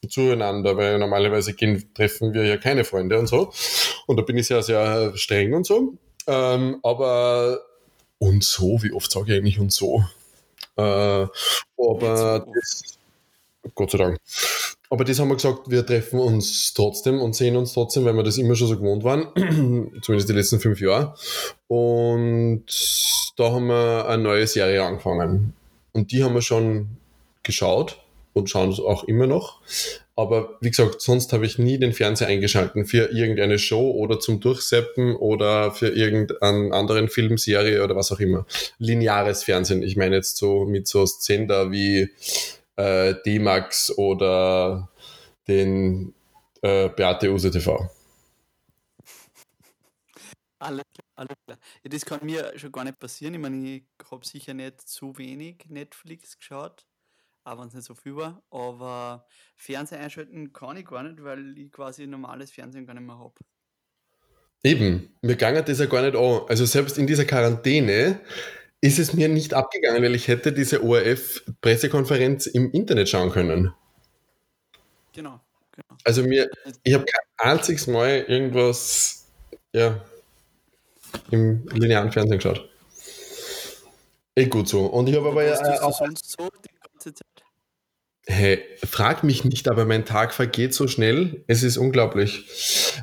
zueinander, 0.08 0.76
weil 0.76 0.98
normalerweise 0.98 1.54
gehen, 1.54 1.90
treffen 1.94 2.32
wir 2.32 2.44
ja 2.44 2.56
keine 2.56 2.84
Freunde 2.84 3.18
und 3.18 3.26
so. 3.26 3.52
Und 4.06 4.16
da 4.16 4.22
bin 4.22 4.36
ich 4.36 4.46
sehr, 4.46 4.62
sehr 4.62 5.16
streng 5.16 5.54
und 5.54 5.66
so. 5.66 5.94
Ähm, 6.26 6.78
aber 6.82 7.60
und 8.18 8.44
so, 8.44 8.82
wie 8.82 8.92
oft 8.92 9.10
sage 9.10 9.32
ich 9.32 9.38
eigentlich 9.38 9.58
und 9.58 9.72
so? 9.72 10.04
Äh, 10.76 10.82
aber 10.82 12.46
das, 12.54 12.98
Gott 13.74 13.90
sei 13.90 13.98
Dank. 13.98 14.18
Aber 14.90 15.04
das 15.04 15.18
haben 15.18 15.28
wir 15.28 15.34
gesagt, 15.34 15.70
wir 15.70 15.84
treffen 15.84 16.18
uns 16.18 16.72
trotzdem 16.72 17.20
und 17.20 17.34
sehen 17.34 17.56
uns 17.56 17.74
trotzdem, 17.74 18.04
weil 18.04 18.14
wir 18.14 18.22
das 18.22 18.38
immer 18.38 18.54
schon 18.54 18.68
so 18.68 18.76
gewohnt 18.76 19.04
waren, 19.04 19.28
zumindest 20.02 20.28
die 20.28 20.34
letzten 20.34 20.60
fünf 20.60 20.80
Jahre. 20.80 21.14
Und 21.66 22.64
da 23.36 23.52
haben 23.52 23.66
wir 23.66 24.06
eine 24.08 24.22
neue 24.22 24.46
Serie 24.46 24.82
angefangen. 24.82 25.54
Und 25.99 26.12
die 26.12 26.23
haben 26.23 26.35
wir 26.35 26.43
schon 26.43 26.90
geschaut 27.43 28.00
und 28.33 28.49
schauen 28.49 28.71
es 28.71 28.78
auch 28.78 29.02
immer 29.02 29.26
noch. 29.26 29.61
Aber 30.14 30.57
wie 30.61 30.71
gesagt, 30.71 31.00
sonst 31.00 31.33
habe 31.33 31.45
ich 31.45 31.59
nie 31.59 31.76
den 31.76 31.93
Fernseher 31.93 32.28
eingeschalten 32.28 32.87
für 32.87 33.11
irgendeine 33.11 33.59
Show 33.59 33.90
oder 33.90 34.21
zum 34.21 34.38
Durchseppen 34.38 35.17
oder 35.17 35.73
für 35.73 35.88
irgendeinen 35.88 36.73
anderen 36.73 37.09
Film, 37.09 37.37
Serie 37.37 37.83
oder 37.83 37.97
was 37.97 38.12
auch 38.12 38.21
immer. 38.21 38.47
Lineares 38.78 39.43
Fernsehen. 39.43 39.83
Ich 39.83 39.97
meine 39.97 40.14
jetzt 40.14 40.37
so 40.37 40.67
mit 40.67 40.87
so 40.87 41.05
Sender 41.05 41.73
wie 41.73 42.11
äh, 42.76 43.14
D-Max 43.26 43.99
oder 43.99 44.88
den 45.49 46.14
äh, 46.62 46.90
Beate 46.90 47.33
Use 47.33 47.50
TV. 47.50 47.90
Alles 50.61 50.85
klar, 50.95 51.07
alles 51.18 51.37
klar. 51.44 51.58
Ja, 51.82 51.90
das 51.90 52.04
kann 52.04 52.25
mir 52.25 52.58
schon 52.58 52.72
gar 52.72 52.84
nicht 52.84 52.98
passieren. 52.98 53.34
Ich 53.34 53.40
meine, 53.40 53.68
ich 53.68 53.84
habe 54.10 54.26
sicher 54.26 54.54
nicht 54.54 54.80
zu 54.80 55.16
wenig 55.18 55.66
Netflix 55.68 56.38
geschaut 56.38 56.87
auch 57.48 57.58
wenn 57.58 57.68
es 57.68 57.75
nicht 57.75 57.87
so 57.87 57.94
viel 57.94 58.16
war. 58.16 58.42
Aber 58.50 59.26
Fernseher 59.56 60.00
einschalten 60.00 60.52
kann 60.52 60.76
ich 60.76 60.87
gar 60.87 61.02
nicht, 61.02 61.22
weil 61.22 61.56
ich 61.58 61.72
quasi 61.72 62.06
normales 62.06 62.50
Fernsehen 62.50 62.87
gar 62.87 62.94
nicht 62.94 63.06
mehr 63.06 63.18
habe. 63.18 63.34
Eben, 64.62 65.16
mir 65.22 65.37
ging 65.37 65.54
das 65.64 65.78
ja 65.78 65.87
gar 65.87 66.02
nicht 66.02 66.16
an. 66.16 66.42
Also 66.48 66.64
selbst 66.66 66.98
in 66.98 67.06
dieser 67.06 67.25
Quarantäne 67.25 68.20
ist 68.80 68.98
es 68.98 69.14
mir 69.14 69.28
nicht 69.28 69.54
abgegangen, 69.54 70.02
weil 70.02 70.14
ich 70.14 70.28
hätte 70.28 70.52
diese 70.52 70.82
ORF-Pressekonferenz 70.82 72.46
im 72.46 72.70
Internet 72.72 73.08
schauen 73.08 73.30
können. 73.30 73.72
Genau, 75.12 75.40
genau. 75.72 75.98
Also 76.04 76.22
mir, 76.22 76.50
ich 76.82 76.94
habe 76.94 77.04
kein 77.04 77.52
einziges 77.52 77.87
Mal 77.87 78.25
irgendwas 78.28 79.28
ja, 79.72 80.04
im 81.30 81.66
linearen 81.72 82.12
Fernsehen 82.12 82.38
geschaut. 82.38 82.68
Eh 84.34 84.46
gut 84.46 84.68
so. 84.68 84.86
Und 84.86 85.08
ich 85.08 85.16
habe 85.16 85.28
aber 85.28 85.44
ja 85.44 85.54
äh, 85.54 85.80
auch. 85.80 85.98
Sonst 85.98 86.36
so 86.38 86.48
die 86.64 86.74
ganze 86.80 87.14
Zeit? 87.14 87.26
Hey, 88.30 88.62
frag 88.84 89.24
mich 89.24 89.44
nicht, 89.44 89.68
aber 89.68 89.86
mein 89.86 90.04
Tag 90.04 90.34
vergeht 90.34 90.74
so 90.74 90.86
schnell. 90.86 91.44
Es 91.46 91.62
ist 91.62 91.78
unglaublich. 91.78 92.44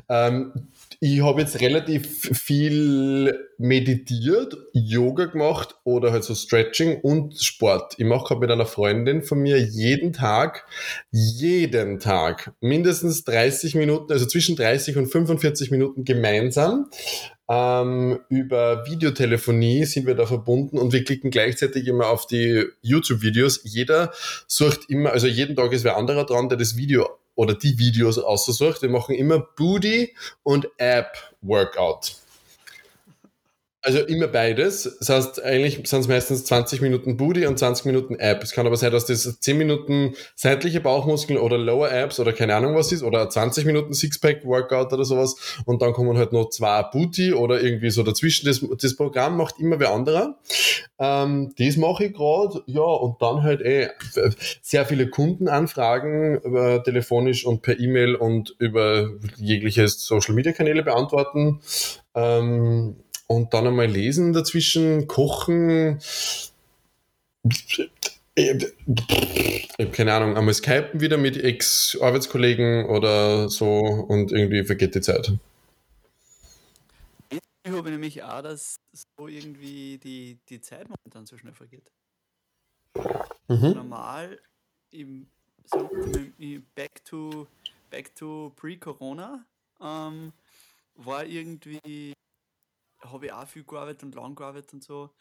Ähm, 0.07 0.69
ich 1.00 1.21
habe 1.21 1.41
jetzt 1.41 1.59
relativ 1.62 2.29
viel 2.31 3.38
meditiert, 3.57 4.55
Yoga 4.74 5.25
gemacht 5.25 5.75
oder 5.83 6.12
halt 6.12 6.24
so 6.24 6.35
Stretching 6.35 7.01
und 7.01 7.41
Sport. 7.41 7.95
Ich 7.97 8.05
mache 8.05 8.25
gerade 8.25 8.41
mit 8.41 8.51
einer 8.51 8.65
Freundin 8.65 9.24
von 9.24 9.39
mir 9.39 9.59
jeden 9.59 10.13
Tag, 10.13 10.65
jeden 11.12 12.00
Tag 12.00 12.53
mindestens 12.62 13.24
30 13.24 13.75
Minuten, 13.75 14.13
also 14.13 14.25
zwischen 14.25 14.55
30 14.55 14.97
und 14.97 15.07
45 15.07 15.71
Minuten 15.71 16.05
gemeinsam 16.05 16.89
ähm, 17.48 18.20
über 18.30 18.86
Videotelefonie 18.88 19.86
sind 19.86 20.08
wir 20.08 20.16
da 20.16 20.25
verbunden 20.25 20.78
und 20.78 20.94
wir 20.94 21.04
klicken 21.04 21.30
gleichzeitig 21.30 21.88
immer 21.88 22.08
auf 22.08 22.25
die 22.25 22.66
YouTube-Videos. 22.82 23.62
Jeder 23.64 24.12
sucht 24.48 24.90
immer, 24.90 25.12
also 25.12 25.28
jeden 25.28 25.56
Tag 25.56 25.72
ist 25.72 25.84
wer 25.84 25.98
anderer 25.98 26.25
dran, 26.25 26.50
der 26.50 26.58
das 26.58 26.75
Video 26.75 27.08
oder 27.36 27.54
die 27.54 27.78
Videos 27.78 28.18
aussucht. 28.18 28.82
Wir 28.82 28.90
machen 28.90 29.16
immer 29.16 29.40
Booty 29.40 30.16
und 30.44 30.68
App-Workout. 30.78 32.25
Also 33.86 34.00
immer 34.00 34.27
beides. 34.27 34.98
Das 34.98 35.10
heißt, 35.10 35.44
eigentlich 35.44 35.88
sind 35.88 36.00
es 36.00 36.08
meistens 36.08 36.44
20 36.46 36.82
Minuten 36.82 37.18
Booty 37.18 37.46
und 37.46 37.60
20 37.60 37.86
Minuten 37.86 38.15
App. 38.15 38.42
Es 38.42 38.51
kann 38.51 38.65
aber 38.65 38.77
sein, 38.77 38.92
dass 38.92 39.06
das 39.06 39.39
10 39.39 39.60
Minuten 39.60 40.15
seitliche 40.34 40.82
Bauchmuskeln 40.82 41.38
oder 41.38 41.60
Lower 41.60 41.92
Abs 41.92 42.20
oder 42.20 42.34
keine 42.34 42.56
Ahnung 42.56 42.74
was 42.74 42.92
ist 42.92 43.04
oder 43.04 43.30
20 43.30 43.63
Minuten 43.65 43.94
Sixpack 43.94 44.44
Workout 44.44 44.92
oder 44.92 45.06
sowas 45.06 45.36
und 45.65 45.84
dann 45.84 45.94
kommen 45.94 46.18
halt 46.18 46.34
noch 46.34 46.50
zwei 46.50 46.82
Booty 46.82 47.34
oder 47.34 47.62
irgendwie 47.62 47.92
so 47.92 48.01
dazwischen. 48.01 48.48
Das, 48.48 48.65
das 48.82 48.96
Programm 48.96 49.38
macht 49.38 49.60
immer 49.60 49.80
wer 49.80 49.92
anderer. 49.92 50.39
Ähm, 50.98 51.54
das 51.60 51.77
mache 51.77 52.06
ich 52.06 52.13
gerade, 52.13 52.63
ja, 52.65 52.82
und 52.82 53.22
dann 53.22 53.44
halt 53.44 53.62
eh 53.62 53.89
sehr 54.63 54.86
viele 54.88 55.12
Kundenanfragen 55.12 56.39
über 56.42 56.82
telefonisch 56.82 57.46
und 57.46 57.62
per 57.62 57.80
E-Mail 57.80 58.15
und 58.15 58.56
über 58.58 59.12
jegliche 59.38 59.88
Social 59.89 60.34
Media 60.34 60.54
Kanäle 60.54 60.82
beantworten. 60.82 61.62
Ähm, 62.15 62.96
und 63.27 63.53
dann 63.53 63.67
einmal 63.67 63.88
lesen 63.88 64.34
dazwischen, 64.34 65.08
kochen. 65.08 66.00
Ich 67.44 67.91
habe 69.79 69.91
keine 69.91 70.13
Ahnung, 70.13 70.38
einmal 70.38 70.53
skypen 70.53 71.00
wieder 71.00 71.17
mit 71.17 71.38
Ex-Arbeitskollegen 71.38 72.86
oder 72.86 73.50
so 73.50 73.79
und 73.79 74.32
irgendwie 74.32 74.63
vergeht 74.63 74.96
die 74.96 75.01
Zeit. 75.01 75.32
Ich 77.29 77.72
habe 77.72 77.89
nämlich 77.89 78.22
auch, 78.24 78.41
dass 78.41 78.75
so 78.94 79.27
irgendwie 79.27 79.98
die, 79.98 80.38
die 80.50 80.62
Zeit 80.62 80.88
momentan 80.88 81.25
so 81.25 81.38
schnell 81.38 81.53
vergeht. 81.53 81.91
Mhm. 83.48 83.72
Normal 83.74 84.39
im, 84.91 85.27
so, 85.65 85.89
im 86.38 86.65
Back 86.75 87.03
to 87.05 87.48
Back 87.89 88.13
to 88.15 88.51
Pre-Corona 88.55 89.46
ähm, 89.82 90.34
war 90.96 91.25
irgendwie, 91.25 92.13
habe 93.12 93.27
ich 93.27 93.31
auch 93.31 93.47
viel 93.47 93.63
gearbeitet 93.63 94.03
und 94.03 94.15
lang 94.15 94.35
gearbeitet 94.35 94.74
und 94.74 94.83
so, 94.83 95.15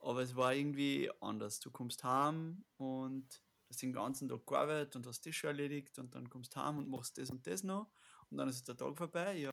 aber 0.00 0.22
es 0.22 0.36
war 0.36 0.54
irgendwie 0.54 1.10
anders. 1.20 1.60
Du 1.60 1.70
kommst 1.70 2.04
heim 2.04 2.64
und 2.76 3.42
hast 3.68 3.82
den 3.82 3.92
ganzen 3.92 4.28
Tag 4.28 4.46
gearbeitet 4.46 4.96
und 4.96 5.06
hast 5.06 5.26
das 5.26 5.34
schon 5.34 5.48
erledigt 5.48 5.98
und 5.98 6.14
dann 6.14 6.28
kommst 6.28 6.56
heim 6.56 6.78
und 6.78 6.88
machst 6.88 7.18
das 7.18 7.30
und 7.30 7.46
das 7.46 7.62
noch 7.62 7.90
und 8.30 8.38
dann 8.38 8.48
ist 8.48 8.66
der 8.68 8.76
Tag 8.76 8.96
vorbei, 8.96 9.36
ja. 9.36 9.50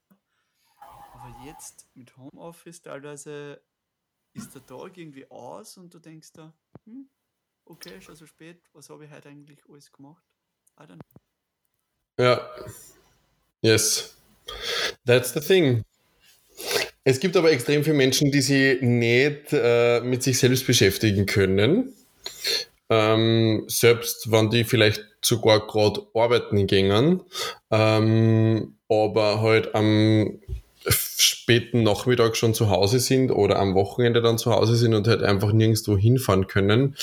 Aber 0.77 1.45
jetzt 1.45 1.87
mit 1.95 2.15
Homeoffice 2.17 2.81
teilweise 2.81 3.61
ist 4.33 4.53
der 4.53 4.65
Tag 4.65 4.97
irgendwie 4.97 5.29
aus 5.31 5.77
und 5.77 5.93
du 5.93 5.99
denkst 5.99 6.33
da, 6.33 6.53
hm, 6.85 7.09
okay, 7.65 8.01
schon 8.01 8.15
so 8.15 8.25
spät, 8.25 8.61
was 8.73 8.89
habe 8.89 9.05
ich 9.05 9.11
heute 9.11 9.29
eigentlich 9.29 9.59
alles 9.69 9.91
gemacht? 9.91 10.23
I 10.79 10.83
don't 10.83 10.99
know. 10.99 11.21
Ja. 12.17 12.49
Yes. 13.61 14.17
That's 15.05 15.33
the 15.33 15.39
thing. 15.39 15.84
Es 17.07 17.19
gibt 17.19 17.37
aber 17.37 17.51
extrem 17.51 17.83
viele 17.83 17.95
Menschen, 17.95 18.31
die 18.31 18.41
sich 18.41 18.81
nicht 18.81 19.53
äh, 19.53 20.01
mit 20.01 20.23
sich 20.23 20.39
selbst 20.39 20.65
beschäftigen 20.65 21.27
können. 21.27 21.93
Ähm, 22.89 23.63
selbst 23.67 24.31
wenn 24.31 24.49
die 24.49 24.63
vielleicht 24.63 25.03
sogar 25.21 25.65
gerade 25.67 26.01
arbeiten 26.15 26.65
gingen, 26.65 27.21
ähm, 27.71 28.75
aber 28.89 29.41
halt 29.41 29.75
am 29.75 30.39
späten 30.87 31.83
Nachmittag 31.83 32.35
schon 32.35 32.53
zu 32.53 32.69
Hause 32.69 32.99
sind 32.99 33.31
oder 33.31 33.59
am 33.59 33.75
Wochenende 33.75 34.21
dann 34.21 34.37
zu 34.37 34.51
Hause 34.51 34.75
sind 34.75 34.93
und 34.93 35.07
halt 35.07 35.23
einfach 35.23 35.51
nirgendwo 35.51 35.97
hinfahren 35.97 36.47
können, 36.47 36.95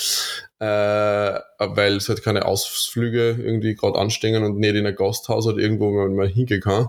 äh, 0.59 0.65
weil 0.65 1.97
es 1.97 2.09
halt 2.09 2.23
keine 2.23 2.45
Ausflüge 2.45 3.37
irgendwie 3.41 3.75
gerade 3.75 3.97
anstehen 3.99 4.43
und 4.43 4.57
nicht 4.57 4.75
in 4.75 4.85
ein 4.85 4.95
Gasthaus 4.95 5.47
oder 5.47 5.57
irgendwo, 5.57 5.91
wo 5.91 6.03
man 6.03 6.15
mal 6.15 6.27
hingehen 6.27 6.61
kann. 6.61 6.87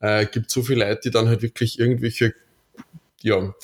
Äh, 0.00 0.26
gibt 0.26 0.50
so 0.50 0.62
viele 0.62 0.86
Leute, 0.86 1.00
die 1.04 1.10
dann 1.10 1.28
halt 1.28 1.42
wirklich 1.42 1.78
irgendwelche, 1.78 2.34
ja, 3.24 3.54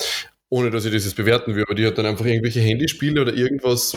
ohne 0.49 0.71
dass 0.71 0.85
ich 0.85 0.91
das 0.91 1.05
jetzt 1.05 1.15
bewerten 1.15 1.53
würde, 1.53 1.67
aber 1.67 1.75
die 1.75 1.85
halt 1.85 1.97
dann 1.97 2.07
einfach 2.07 2.25
irgendwelche 2.25 2.59
Handyspiele 2.59 3.21
oder 3.21 3.33
irgendwas 3.33 3.95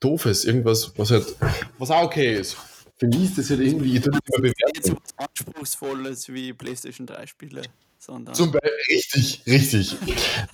Doofes, 0.00 0.44
irgendwas, 0.44 0.92
was 0.96 1.10
halt, 1.10 1.36
was 1.78 1.90
auch 1.90 2.04
okay 2.04 2.34
ist. 2.34 2.56
Für 2.96 3.06
mich 3.06 3.24
ist 3.24 3.38
das 3.38 3.50
halt 3.50 3.60
irgendwie, 3.60 3.96
ich 3.96 4.02
tue 4.02 4.12
das 4.12 4.20
mal 4.30 4.38
bewerten. 4.38 4.72
Nicht 4.74 4.86
so 4.86 4.94
was 4.94 5.28
Anspruchsvolles 5.28 6.32
wie 6.32 6.52
PlayStation 6.52 7.06
3 7.06 7.26
Spiele. 7.26 7.62
Sondern 7.98 8.34
Zum 8.34 8.52
Beispiel, 8.52 8.70
richtig, 8.90 9.42
richtig. 9.46 9.96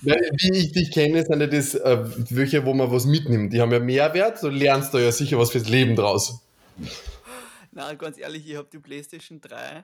Weil, 0.01 0.31
wie 0.37 0.57
ich 0.57 0.71
dich 0.71 0.91
kenne, 0.91 1.23
sind 1.25 1.39
ja 1.39 1.47
das 1.47 1.75
äh, 1.75 1.97
welche, 2.29 2.65
wo 2.65 2.73
man 2.73 2.91
was 2.91 3.05
mitnimmt. 3.05 3.51
Die 3.53 3.61
haben 3.61 3.71
ja 3.71 3.79
Mehrwert, 3.79 4.41
du 4.41 4.49
lernst 4.49 4.93
da 4.93 4.99
ja 4.99 5.11
sicher 5.11 5.37
was 5.37 5.51
fürs 5.51 5.67
Leben 5.67 5.95
draus. 5.95 6.41
Na, 7.71 7.93
ganz 7.93 8.17
ehrlich, 8.17 8.49
ich 8.49 8.55
habe 8.55 8.69
die 8.71 8.79
PlayStation 8.79 9.41
3 9.41 9.83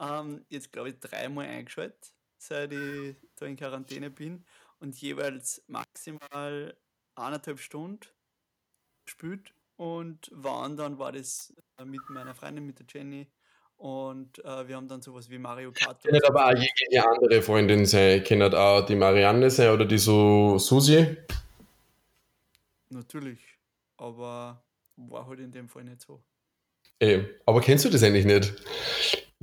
ähm, 0.00 0.44
jetzt, 0.48 0.72
glaube 0.72 0.90
ich, 0.90 0.98
dreimal 0.98 1.46
eingeschaltet, 1.46 2.12
seit 2.46 2.72
ich 2.72 3.16
da 3.36 3.46
in 3.46 3.56
Quarantäne 3.56 4.10
bin 4.10 4.44
und 4.80 5.00
jeweils 5.00 5.62
maximal 5.66 6.76
eineinhalb 7.14 7.58
Stunden 7.58 8.00
gespielt 9.06 9.54
und 9.76 10.30
wann 10.32 10.76
dann 10.76 10.98
war 10.98 11.12
das 11.12 11.54
äh, 11.78 11.84
mit 11.84 12.08
meiner 12.10 12.34
Freundin, 12.34 12.66
mit 12.66 12.78
der 12.78 12.86
Jenny 12.88 13.28
und 13.76 14.42
äh, 14.44 14.68
wir 14.68 14.76
haben 14.76 14.88
dann 14.88 15.02
sowas 15.02 15.28
wie 15.28 15.38
Mario 15.38 15.72
Kart. 15.72 16.02
Kennt 16.02 16.24
aber 16.24 16.46
auch 16.46 16.54
jede 16.54 17.06
andere 17.06 17.42
Freundin 17.42 17.84
sein. 17.84 18.22
Kennt 18.22 18.54
auch 18.54 18.86
die 18.86 18.94
Marianne 18.94 19.50
sein 19.50 19.70
oder 19.70 19.84
die 19.84 19.98
so 19.98 20.58
Susi? 20.58 21.16
Natürlich. 22.90 23.40
Aber 23.96 24.64
war 24.96 25.26
halt 25.26 25.40
in 25.40 25.50
dem 25.50 25.68
Fall 25.68 25.84
nicht 25.84 26.02
so. 26.02 26.22
Ey, 26.98 27.28
aber 27.46 27.60
kennst 27.60 27.84
du 27.84 27.90
das 27.90 28.02
eigentlich 28.02 28.24
nicht? 28.24 28.54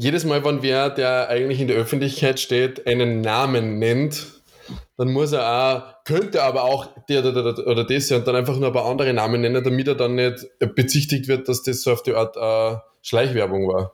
Jedes 0.01 0.25
Mal, 0.25 0.43
wenn 0.43 0.63
wer, 0.63 0.89
der 0.89 1.29
eigentlich 1.29 1.61
in 1.61 1.67
der 1.67 1.77
Öffentlichkeit 1.77 2.39
steht, 2.39 2.87
einen 2.87 3.21
Namen 3.21 3.77
nennt, 3.77 4.41
dann 4.97 5.13
muss 5.13 5.31
er 5.31 5.45
auch, 5.45 6.03
könnte 6.05 6.41
aber 6.41 6.63
auch 6.63 6.87
der 7.07 7.23
oder, 7.23 7.67
oder 7.67 7.83
das 7.83 8.11
und 8.11 8.25
dann 8.27 8.35
einfach 8.35 8.57
nur 8.57 8.69
ein 8.69 8.73
paar 8.73 8.87
andere 8.87 9.13
Namen 9.13 9.41
nennen, 9.41 9.63
damit 9.63 9.87
er 9.87 9.93
dann 9.93 10.15
nicht 10.15 10.47
bezichtigt 10.73 11.27
wird, 11.27 11.47
dass 11.47 11.61
das 11.61 11.83
so 11.83 11.91
auf 11.91 12.01
die 12.01 12.15
Art 12.15 12.35
äh, 12.35 12.79
Schleichwerbung 13.03 13.67
war. 13.67 13.93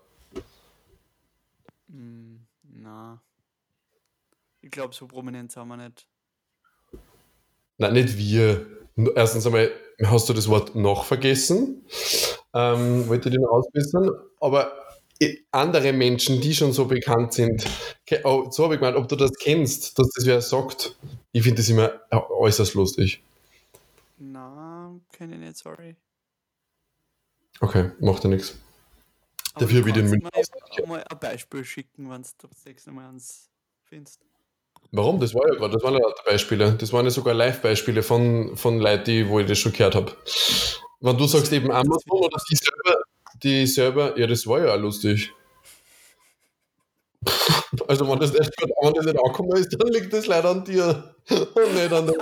Ich 4.62 4.72
glaube, 4.72 4.96
so 4.96 5.08
prominent 5.08 5.52
sind 5.52 5.68
wir 5.68 5.76
nicht. 5.76 6.08
Nein, 7.80 7.94
nicht 7.94 8.18
wir. 8.18 8.66
Erstens 9.14 9.46
einmal 9.46 9.72
hast 10.06 10.30
du 10.30 10.34
das 10.34 10.48
Wort 10.48 10.74
noch 10.74 11.04
vergessen. 11.04 11.86
Ähm, 12.54 13.10
wollte 13.10 13.28
ich 13.28 13.36
den 13.36 13.46
ausbessern. 13.46 14.12
Aber 14.40 14.72
andere 15.52 15.94
Menschen, 15.94 16.42
die 16.42 16.54
schon 16.54 16.74
so 16.74 16.86
bekannt 16.86 17.34
sind, 17.34 17.66
oh, 18.24 18.50
so 18.52 18.64
habe 18.64 18.76
ich 18.76 18.80
gemeint, 18.80 18.98
ob 18.98 19.08
du 19.08 19.16
das 19.16 19.32
kennst, 19.34 19.98
dass 19.98 20.10
das 20.12 20.26
wer 20.26 20.42
sagt. 20.42 20.96
Ich 21.32 21.44
finde 21.44 21.58
das 21.58 21.70
immer 21.70 22.02
äußerst 22.12 22.74
lustig. 22.74 23.22
Na, 24.18 24.96
kenne 25.12 25.36
ich 25.36 25.42
nicht, 25.42 25.58
sorry. 25.58 25.96
Okay, 27.60 27.92
macht 28.00 28.24
ja 28.24 28.30
nichts. 28.30 28.56
Dafür 29.56 29.86
wie 29.86 29.92
den 29.92 30.10
München. 30.10 30.30
mal 30.88 31.04
ein 31.04 31.20
Beispiel 31.20 31.66
schicken, 31.66 32.10
wenn 32.10 32.22
du 32.22 32.48
das 32.50 32.66
nächste 32.66 32.92
Mal 32.92 33.10
eins 33.10 33.50
findest. 33.86 34.22
Warum? 34.92 35.20
Das 35.20 35.34
war 35.34 35.48
ja 35.48 35.56
gerade, 35.56 35.74
das 35.74 35.84
waren 35.84 35.96
ja 35.96 36.02
Beispiele. 36.26 36.74
Das 36.74 36.94
waren 36.94 37.06
ja 37.06 37.12
sogar 37.12 37.34
Live-Beispiele 37.34 38.04
von, 38.04 38.56
von 38.56 38.80
Leuten, 38.80 39.28
wo 39.30 39.40
ich 39.40 39.48
das 39.48 39.58
schon 39.58 39.74
gehört 39.74 39.96
habe. 39.96 40.16
Wenn 41.00 41.18
du 41.18 41.28
sagst 41.28 41.52
eben 41.52 41.72
Amazon 41.72 42.20
oder 42.20 42.38
die 42.50 42.56
selber, 42.56 43.02
die 43.44 43.68
selber, 43.68 44.18
ja, 44.18 44.28
das 44.28 44.46
war 44.48 44.66
ja 44.66 44.74
auch 44.74 44.80
lustig. 44.80 45.32
Also 47.88 48.10
wenn 48.10 48.20
das 48.20 48.34
nicht, 48.34 48.52
wenn 48.82 48.94
das 48.94 49.06
nicht 49.06 49.20
angekommen 49.20 49.56
ist, 49.56 49.76
dann 49.80 49.90
liegt 49.90 50.12
das 50.12 50.26
leider 50.26 50.50
an 50.50 50.64
dir 50.66 51.16
und 51.30 51.74
nicht 51.74 51.94
an 51.94 52.08
der 52.08 52.16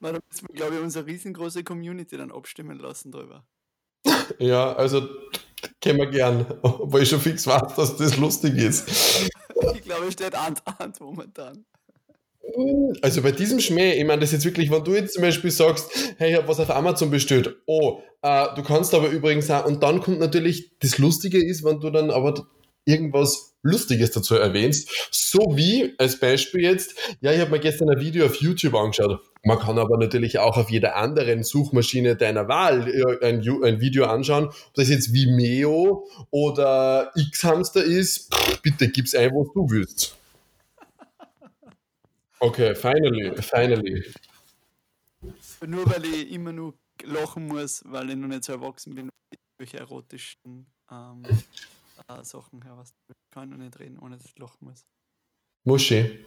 Man, 0.00 0.14
da 0.14 0.20
müssen 0.28 0.48
wir, 0.48 0.54
glaube 0.54 0.74
ich, 0.76 0.80
unsere 0.80 1.06
riesengroße 1.06 1.64
Community 1.64 2.16
dann 2.16 2.30
abstimmen 2.30 2.78
lassen 2.78 3.10
darüber. 3.10 3.44
Ja, 4.38 4.72
also 4.74 5.08
kennen 5.80 5.98
wir 6.00 6.06
gern, 6.06 6.46
weil 6.62 7.02
ich 7.02 7.08
schon 7.08 7.20
fix 7.20 7.46
weiß, 7.46 7.74
dass 7.74 7.96
das 7.96 8.16
lustig 8.16 8.56
ist. 8.56 8.88
Ich 9.74 9.82
glaube, 9.82 10.06
ich 10.06 10.12
steht 10.12 10.34
an, 10.34 10.54
an 10.78 10.92
momentan. 11.00 11.64
Also 13.02 13.22
bei 13.22 13.32
diesem 13.32 13.60
Schmäh, 13.60 13.94
ich 13.94 14.04
meine 14.04 14.20
das 14.20 14.32
jetzt 14.32 14.44
wirklich, 14.44 14.70
wenn 14.70 14.84
du 14.84 14.94
jetzt 14.94 15.14
zum 15.14 15.22
Beispiel 15.22 15.50
sagst, 15.50 15.90
hey, 16.18 16.30
ich 16.30 16.36
habe 16.36 16.48
was 16.48 16.60
auf 16.60 16.70
Amazon 16.70 17.10
bestellt, 17.10 17.56
oh, 17.66 18.00
äh, 18.22 18.46
du 18.54 18.62
kannst 18.62 18.94
aber 18.94 19.08
übrigens 19.08 19.50
auch, 19.50 19.66
und 19.66 19.82
dann 19.82 20.00
kommt 20.00 20.18
natürlich, 20.18 20.70
das 20.80 20.98
Lustige 20.98 21.44
ist, 21.44 21.64
wenn 21.64 21.80
du 21.80 21.90
dann 21.90 22.10
aber 22.10 22.46
irgendwas 22.84 23.54
Lustiges 23.62 24.10
dazu 24.10 24.34
erwähnst, 24.34 24.90
so 25.10 25.38
wie 25.54 25.94
als 25.98 26.18
Beispiel 26.18 26.62
jetzt, 26.62 26.94
ja, 27.20 27.32
ich 27.32 27.40
habe 27.40 27.52
mir 27.52 27.60
gestern 27.60 27.90
ein 27.90 28.00
Video 28.00 28.26
auf 28.26 28.36
YouTube 28.36 28.74
angeschaut. 28.74 29.20
Man 29.44 29.58
kann 29.58 29.78
aber 29.78 29.98
natürlich 29.98 30.38
auch 30.38 30.56
auf 30.56 30.70
jeder 30.70 30.96
anderen 30.96 31.44
Suchmaschine 31.44 32.16
deiner 32.16 32.48
Wahl 32.48 32.88
äh, 32.88 33.24
ein, 33.26 33.40
ein 33.64 33.80
Video 33.80 34.06
anschauen, 34.06 34.46
ob 34.46 34.74
das 34.74 34.88
jetzt 34.88 35.12
Vimeo 35.12 36.08
oder 36.30 37.12
X-Hamster 37.14 37.84
ist, 37.84 38.34
bitte 38.62 38.88
gib's 38.88 39.14
ein, 39.14 39.30
was 39.30 39.52
du 39.54 39.70
willst. 39.70 40.16
Okay, 42.42 42.74
finally, 42.74 43.40
finally. 43.40 44.04
Nur 45.64 45.88
weil 45.88 46.04
ich 46.06 46.32
immer 46.32 46.52
nur 46.52 46.74
lachen 47.04 47.46
muss, 47.46 47.82
weil 47.86 48.10
ich 48.10 48.16
noch 48.16 48.26
nicht 48.26 48.42
so 48.42 48.52
erwachsen 48.52 48.96
bin, 48.96 49.08
welche 49.58 49.78
erotischen 49.78 50.66
ähm, 50.90 51.22
äh, 52.08 52.24
Sachen 52.24 52.60
her, 52.62 52.76
was 52.76 52.92
ich 53.08 53.14
kann 53.30 53.50
noch 53.50 53.58
nicht 53.58 53.78
reden, 53.78 53.96
ohne 54.00 54.16
dass 54.16 54.26
ich 54.26 54.36
lachen 54.38 54.58
muss. 54.58 54.84
Muschi. 55.62 56.26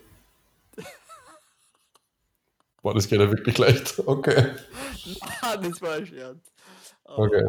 Boah, 2.82 2.94
das 2.94 3.10
geht 3.10 3.20
ja 3.20 3.30
wirklich 3.30 3.58
leicht. 3.58 4.00
Okay. 4.06 4.54
Nein, 5.42 5.62
das 5.64 5.82
war 5.82 5.96
ein 5.96 6.08
Scherz. 6.08 6.38
Oh, 7.04 7.26
okay. 7.26 7.46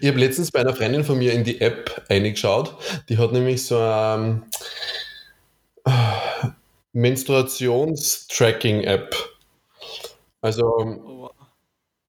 Ich 0.00 0.08
habe 0.08 0.20
letztens 0.20 0.52
bei 0.52 0.60
einer 0.60 0.76
Freundin 0.76 1.02
von 1.02 1.18
mir 1.18 1.32
in 1.32 1.42
die 1.42 1.60
App 1.60 2.06
eingeschaut. 2.08 2.76
Die 3.08 3.18
hat 3.18 3.32
nämlich 3.32 3.66
so 3.66 3.76
ähm, 3.76 4.44
Menstruations-Tracking-App. 6.92 9.14
Also, 10.40 10.64
oh. 10.64 11.30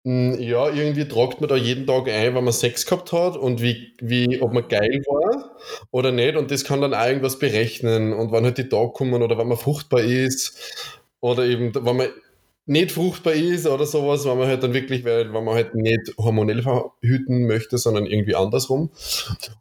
ja, 0.04 0.70
irgendwie 0.70 1.08
tragt 1.08 1.42
man 1.42 1.50
da 1.50 1.56
jeden 1.56 1.88
Tag 1.88 2.10
ein, 2.10 2.36
wenn 2.36 2.44
man 2.44 2.54
Sex 2.54 2.86
gehabt 2.86 3.12
hat 3.14 3.38
und 3.38 3.62
wie, 3.62 3.94
wie, 4.00 4.42
ob 4.42 4.54
man 4.54 4.68
geil 4.68 5.02
war 5.08 5.56
oder 5.92 6.12
nicht. 6.12 6.36
Und 6.36 6.52
das 6.52 6.64
kann 6.64 6.82
dann 6.82 6.94
auch 6.94 7.06
irgendwas 7.06 7.40
berechnen. 7.40 8.14
Und 8.14 8.32
wann 8.32 8.44
halt 8.44 8.58
die 8.58 8.70
Tage 8.70 8.92
kommen 8.92 9.24
oder 9.24 9.38
wann 9.38 9.48
man 9.48 9.58
fruchtbar 9.58 10.02
ist. 10.02 10.58
Oder 11.20 11.46
eben, 11.46 11.74
wenn 11.74 11.96
man 11.96 12.10
nicht 12.68 12.92
fruchtbar 12.92 13.34
ist 13.34 13.66
oder 13.66 13.86
sowas, 13.86 14.26
wenn 14.26 14.38
man 14.38 14.48
halt 14.48 14.62
dann 14.62 14.74
wirklich, 14.74 15.04
weil, 15.06 15.34
wenn 15.34 15.44
man 15.44 15.56
halt 15.56 15.74
nicht 15.74 16.14
hormonell 16.18 16.62
verhüten 16.62 17.48
möchte, 17.48 17.78
sondern 17.78 18.06
irgendwie 18.06 18.36
andersrum. 18.36 18.92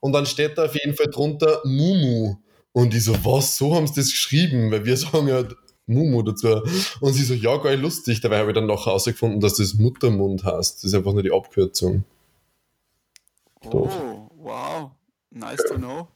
Und 0.01 0.13
dann 0.13 0.27
steht 0.27 0.59
da 0.59 0.65
auf 0.65 0.75
jeden 0.75 0.95
Fall 0.95 1.07
drunter 1.07 1.61
Mumu. 1.65 2.37
Und 2.77 2.95
ich 2.95 3.05
so, 3.05 3.25
was, 3.25 3.57
so 3.57 3.75
haben 3.75 3.87
sie 3.87 3.95
das 3.95 4.11
geschrieben? 4.11 4.71
Weil 4.71 4.85
wir 4.85 4.97
sagen 4.99 5.29
ja 5.29 5.43
Mumu 5.87 6.21
dazu. 6.21 6.61
Und 7.01 7.15
sie 7.15 7.25
so, 7.25 7.33
ja, 7.33 7.57
geil, 7.57 7.81
lustig. 7.81 8.21
Dabei 8.21 8.41
habe 8.41 8.51
ich 8.51 8.55
dann 8.55 8.67
nachher 8.67 8.87
herausgefunden, 8.87 9.41
dass 9.41 9.55
das 9.55 9.73
Muttermund 9.75 10.45
heißt. 10.45 10.77
Das 10.77 10.85
ist 10.85 10.93
einfach 10.95 11.15
nur 11.15 11.23
die 11.23 11.33
Abkürzung. 11.33 12.05
Oh, 13.65 14.29
wow. 14.37 14.91
Nice 15.31 15.65
to 15.67 15.77
know. 15.77 16.09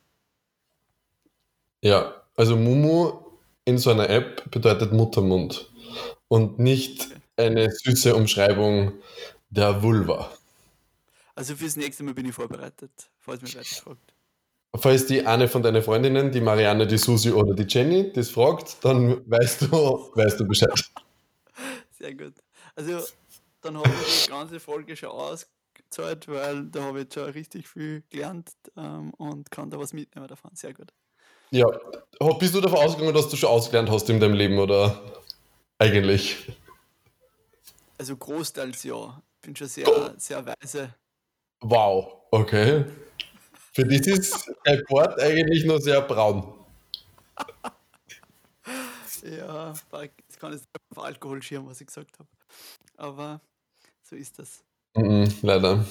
Ja, 1.80 2.14
also 2.36 2.56
Mumu 2.56 3.12
in 3.64 3.78
so 3.78 3.90
einer 3.90 4.10
App 4.10 4.50
bedeutet 4.50 4.92
Muttermund 4.92 5.72
und 6.28 6.58
nicht 6.58 7.08
eine 7.38 7.70
süße 7.70 8.14
Umschreibung 8.14 8.92
der 9.48 9.82
Vulva. 9.82 10.30
Also 11.34 11.56
fürs 11.56 11.76
nächste 11.76 12.02
Mal 12.02 12.12
bin 12.12 12.26
ich 12.26 12.34
vorbereitet, 12.34 12.90
falls 13.18 13.40
mich 13.40 13.56
weiter 13.56 13.64
fragt. 13.64 14.14
Falls 14.76 15.06
die 15.06 15.26
eine 15.26 15.48
von 15.48 15.62
deinen 15.62 15.82
Freundinnen, 15.82 16.30
die 16.30 16.40
Marianne, 16.40 16.86
die 16.86 16.98
Susi 16.98 17.32
oder 17.32 17.54
die 17.54 17.66
Jenny, 17.68 18.12
das 18.12 18.30
fragt, 18.30 18.76
dann 18.84 19.28
weißt 19.28 19.62
du, 19.62 19.66
weißt 20.14 20.38
du 20.38 20.46
Bescheid. 20.46 20.70
Sehr 21.90 22.14
gut. 22.14 22.34
Also 22.76 23.00
dann 23.62 23.76
habe 23.76 23.90
ich 24.06 24.24
die 24.24 24.30
ganze 24.30 24.60
Folge 24.60 24.96
schon 24.96 25.10
ausgezahlt, 25.10 26.28
weil 26.28 26.66
da 26.66 26.82
habe 26.82 26.98
ich 26.98 27.04
jetzt 27.04 27.14
schon 27.14 27.30
richtig 27.30 27.68
viel 27.68 28.04
gelernt 28.10 28.52
ähm, 28.76 29.12
und 29.14 29.50
kann 29.50 29.70
da 29.70 29.78
was 29.78 29.92
mitnehmen 29.92 30.28
davon. 30.28 30.52
Sehr 30.54 30.72
gut. 30.72 30.92
Ja, 31.50 31.66
bist 32.38 32.54
du 32.54 32.60
davon 32.60 32.78
ausgegangen, 32.78 33.14
dass 33.14 33.28
du 33.28 33.36
schon 33.36 33.50
ausgelernt 33.50 33.90
hast 33.90 34.08
in 34.08 34.20
deinem 34.20 34.34
Leben 34.34 34.58
oder 34.58 35.02
eigentlich? 35.78 36.52
Also 37.98 38.16
großteils 38.16 38.84
ja. 38.84 39.20
Bin 39.42 39.56
schon 39.56 39.66
sehr, 39.66 40.14
sehr 40.16 40.44
weise. 40.46 40.94
Wow, 41.60 42.22
okay. 42.30 42.84
Für 43.72 43.84
dich 43.84 44.06
ist 44.06 44.50
dein 44.64 44.82
Bord 44.88 45.18
eigentlich 45.20 45.64
nur 45.64 45.80
sehr 45.80 46.00
braun. 46.00 46.52
ja, 49.22 49.72
ich 50.28 50.38
kann 50.38 50.52
jetzt 50.52 50.66
auf 50.90 51.04
Alkohol 51.04 51.42
schirmen, 51.42 51.68
was 51.68 51.80
ich 51.80 51.86
gesagt 51.86 52.18
habe. 52.18 52.28
Aber 52.96 53.40
so 54.02 54.16
ist 54.16 54.38
das. 54.38 54.62
Mm 54.94 55.24
leider. 55.42 55.84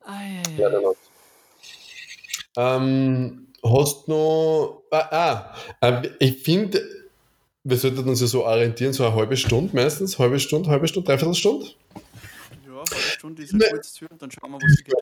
Ah, 0.00 0.22
ja, 0.22 0.42
ja. 0.56 0.68
Leider 0.68 0.88
nicht. 0.88 1.00
Ähm, 2.56 3.52
hast 3.62 4.08
noch. 4.08 4.82
Ah, 4.90 5.54
ah 5.80 6.02
äh, 6.02 6.10
ich 6.18 6.42
finde, 6.42 6.82
wir 7.62 7.76
sollten 7.76 8.08
uns 8.08 8.20
ja 8.20 8.26
so 8.26 8.44
orientieren, 8.44 8.92
so 8.92 9.04
eine 9.04 9.14
halbe 9.14 9.36
Stunde 9.36 9.74
meistens. 9.74 10.18
Halbe 10.18 10.40
Stunde, 10.40 10.70
halbe 10.70 10.88
Stunde, 10.88 11.06
dreiviertel 11.06 11.34
Stunde. 11.34 11.66
Ja, 12.66 12.72
halbe 12.72 12.96
Stunde 12.96 13.42
ist 13.42 13.52
ein 13.52 13.60
gutes 13.60 13.92
Ziel, 13.92 14.08
dann 14.18 14.30
schauen 14.30 14.50
wir, 14.52 14.56
was 14.56 14.72
es 14.72 14.84
geht. 14.84 14.94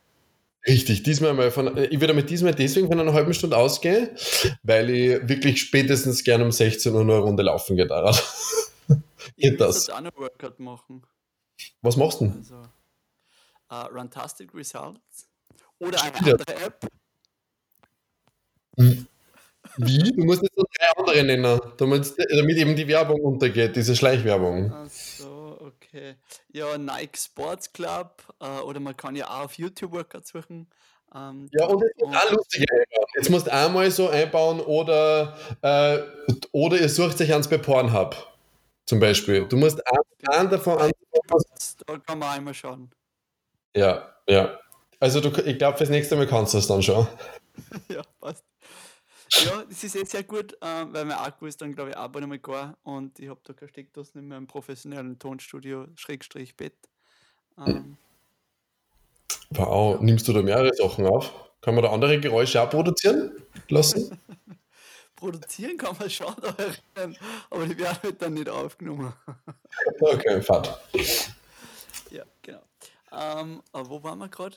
Richtig, 0.69 1.03
diesmal 1.03 1.33
mal 1.33 1.51
von, 1.51 1.77
äh, 1.77 1.87
ich 1.87 2.01
würde 2.01 2.13
mit 2.13 2.29
diesmal 2.29 2.55
deswegen 2.55 2.89
von 2.89 3.01
einer 3.01 3.13
halben 3.15 3.33
Stunde 3.33 3.57
ausgehen, 3.57 4.11
weil 4.63 4.91
ich 4.91 5.29
wirklich 5.29 5.61
spätestens 5.61 6.23
gerne 6.23 6.45
um 6.45 6.53
16 6.53 6.95
Uhr 6.95 7.05
nur 7.05 7.17
eine 7.17 7.25
Runde 7.25 7.43
laufen 7.43 7.77
geht. 7.77 7.91
ich 9.37 9.37
geht 9.37 9.61
das? 9.61 9.89
Ich 9.89 9.93
auch 9.93 9.99
einen 9.99 10.11
Workout 10.15 10.61
machen. 10.61 11.03
Was 11.81 11.97
machst 11.97 12.21
du? 12.21 12.27
Also, 12.27 12.55
uh, 13.73 13.95
Runtastic 13.95 14.55
Results 14.55 15.29
oder 15.79 16.03
eine 16.03 16.15
andere 16.15 16.57
App. 16.57 16.87
Wie? 18.77 20.13
Du 20.13 20.25
musst 20.25 20.43
jetzt 20.43 20.57
noch 20.57 20.67
drei 20.77 20.99
andere 20.99 21.25
nennen, 21.25 21.61
damit, 21.77 22.15
damit 22.31 22.57
eben 22.57 22.77
die 22.77 22.89
Werbung 22.89 23.21
untergeht, 23.21 23.75
diese 23.77 23.97
Schleichwerbung. 23.97 24.73
Ach 24.73 24.89
so, 24.91 25.08
okay. 25.89 26.17
Ja, 26.53 26.77
Nike 26.79 27.17
Sports 27.17 27.73
Club 27.73 28.23
äh, 28.41 28.61
oder 28.61 28.81
man 28.81 28.97
kann 28.97 29.17
ja 29.17 29.29
auch 29.29 29.45
auf 29.45 29.55
YouTube 29.55 29.93
Workouts 29.93 30.31
suchen. 30.31 30.69
Ähm, 31.15 31.49
ja, 31.53 31.67
und 31.67 31.83
jetzt 31.83 32.03
auch 32.03 32.31
lustige 32.33 32.67
einbauen. 32.71 33.07
Jetzt 33.17 33.31
musst 33.31 33.47
du 33.47 33.53
einmal 33.53 33.91
so 33.91 34.09
einbauen 34.09 34.61
oder, 34.61 35.37
äh, 35.63 36.01
oder 36.53 36.79
ihr 36.79 36.89
sucht 36.89 37.21
euch 37.21 37.33
eins 37.33 37.49
bei 37.49 37.59
Pornhub 37.59 38.15
zum 38.85 39.01
Beispiel. 39.01 39.47
Du 39.47 39.57
musst 39.57 39.81
einen 40.29 40.51
davon 40.51 40.79
an. 40.79 40.91
Da 41.87 41.99
kann 41.99 42.19
man 42.19 42.29
einmal 42.31 42.55
schauen. 42.55 42.91
Ja, 43.75 44.15
ja. 44.29 44.59
Also 45.01 45.21
du, 45.21 45.29
ich 45.43 45.59
glaube, 45.59 45.79
fürs 45.79 45.91
nächste 45.91 46.17
Mal 46.17 46.27
kannst 46.27 46.55
du 46.55 46.59
es 46.59 46.67
dann 46.67 46.83
schon. 46.83 47.07
ja, 47.89 48.03
passt. 48.21 48.45
Ja, 49.31 49.65
das 49.69 49.85
ist 49.85 49.95
jetzt 49.95 50.13
sehr 50.13 50.23
gut, 50.23 50.55
äh, 50.55 50.87
weil 50.93 51.05
mein 51.05 51.19
Akku 51.19 51.47
ist 51.47 51.61
dann, 51.61 51.75
glaube 51.75 51.91
ich, 51.91 51.97
auch 51.97 52.09
bald 52.09 52.23
einmal 52.23 52.39
gar 52.39 52.77
und 52.83 53.19
ich 53.19 53.29
habe 53.29 53.41
da 53.45 53.53
keine 53.53 53.69
Steckdosen 53.69 54.21
in 54.21 54.29
meinem 54.29 54.47
professionellen 54.47 55.19
Tonstudio, 55.19 55.87
Schrägstrich 55.97 56.57
Bett. 56.57 56.75
Ähm, 57.59 57.97
wow, 59.51 60.01
nimmst 60.01 60.27
du 60.29 60.33
da 60.33 60.43
mehrere 60.43 60.75
Sachen 60.75 61.07
auf? 61.07 61.33
Kann 61.61 61.75
man 61.75 61.85
da 61.85 61.91
andere 61.91 62.19
Geräusche 62.21 62.63
auch 62.63 62.71
produzieren 62.71 63.33
lassen? 63.69 64.19
produzieren 65.17 65.77
kann 65.77 65.97
man 65.99 66.09
schon 66.09 66.35
da 66.43 66.55
rein, 66.97 67.17
aber 67.51 67.67
die 67.67 67.79
werden 67.79 67.99
halt 68.03 68.23
dann 68.23 68.35
nicht 68.35 68.49
aufgenommen. 68.49 69.13
okay, 70.01 70.41
fad. 70.43 70.81
Ja, 72.11 72.25
genau. 72.43 72.63
Ähm, 73.13 73.63
aber 73.73 73.91
wo 73.91 74.03
waren 74.03 74.19
wir 74.19 74.29
gerade? 74.29 74.57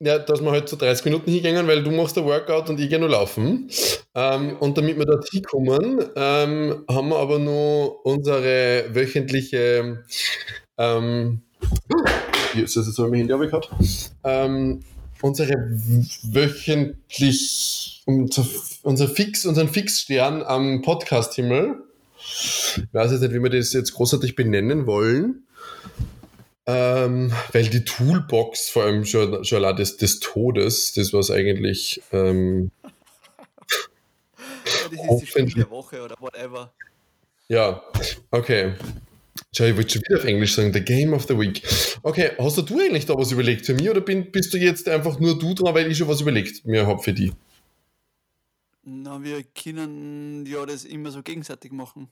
Ja, 0.00 0.18
dass 0.18 0.40
wir 0.40 0.52
halt 0.52 0.68
zu 0.68 0.76
30 0.76 1.06
Minuten 1.06 1.30
hingehen, 1.30 1.66
weil 1.66 1.82
du 1.82 1.90
machst 1.90 2.16
ein 2.16 2.24
Workout 2.24 2.70
und 2.70 2.78
ich 2.78 2.88
gehe 2.88 3.00
nur 3.00 3.08
laufen. 3.08 3.68
Ähm, 4.14 4.56
und 4.58 4.78
damit 4.78 4.96
wir 4.96 5.06
da 5.06 5.18
hinkommen, 5.32 6.04
ähm, 6.14 6.84
haben 6.88 7.08
wir 7.08 7.16
aber 7.16 7.40
nur 7.40 8.06
unsere 8.06 8.84
wöchentliche 8.94 10.04
ähm, 10.78 11.42
jetzt 12.54 12.76
ist 12.76 12.86
jetzt 12.86 12.98
mein 12.98 13.14
Handy 13.14 13.32
habe 13.32 13.44
ich 13.44 13.50
gehabt. 13.50 13.70
Ähm, 14.24 14.80
unsere 15.20 15.54
wöchentlich 16.32 18.02
unser, 18.06 18.46
unser 18.82 19.08
Fix, 19.08 19.44
unseren 19.44 19.68
Fixstern 19.68 20.42
am 20.42 20.82
Podcast-Himmel. 20.82 21.82
Ich 22.20 22.84
weiß 22.92 23.12
jetzt 23.12 23.20
nicht, 23.20 23.34
wie 23.34 23.42
wir 23.42 23.50
das 23.50 23.72
jetzt 23.72 23.92
großartig 23.92 24.34
benennen 24.36 24.86
wollen. 24.86 25.44
Ähm, 26.70 27.32
weil 27.52 27.66
die 27.68 27.82
Toolbox 27.82 28.68
vor 28.68 28.84
allem 28.84 29.06
schon, 29.06 29.42
schon 29.42 29.64
allein 29.64 29.76
des, 29.76 29.96
des 29.96 30.20
Todes, 30.20 30.92
das 30.92 31.14
was 31.14 31.30
eigentlich 31.30 32.02
ähm, 32.12 32.70
ja, 34.66 34.88
das 34.90 35.14
ist 35.14 35.22
die 35.22 35.26
Spiel 35.26 35.46
der 35.46 35.70
Woche 35.70 36.02
oder 36.02 36.14
whatever. 36.20 36.72
Ja, 37.48 37.82
okay. 38.30 38.74
Schau, 39.54 39.64
ich 39.64 39.76
wollte 39.76 39.94
schon 39.94 40.02
wieder 40.02 40.18
auf 40.18 40.24
Englisch 40.24 40.54
sagen, 40.54 40.72
The 40.72 40.84
Game 40.84 41.14
of 41.14 41.26
the 41.26 41.38
Week. 41.38 41.62
Okay, 42.02 42.32
hast 42.38 42.58
du 42.58 42.78
eigentlich 42.78 43.06
da 43.06 43.16
was 43.16 43.32
überlegt 43.32 43.64
für 43.64 43.72
mich 43.72 43.88
oder 43.88 44.02
bin, 44.02 44.30
bist 44.30 44.52
du 44.52 44.58
jetzt 44.58 44.88
einfach 44.88 45.18
nur 45.18 45.38
du 45.38 45.54
dran, 45.54 45.74
weil 45.74 45.90
ich 45.90 45.96
schon 45.96 46.08
was 46.08 46.20
überlegt 46.20 46.66
mir 46.66 46.86
habe 46.86 47.02
für 47.02 47.14
die? 47.14 47.32
Na, 48.82 49.22
wir 49.22 49.42
können 49.42 50.44
ja 50.44 50.66
das 50.66 50.84
immer 50.84 51.10
so 51.10 51.22
gegenseitig 51.22 51.72
machen. 51.72 52.10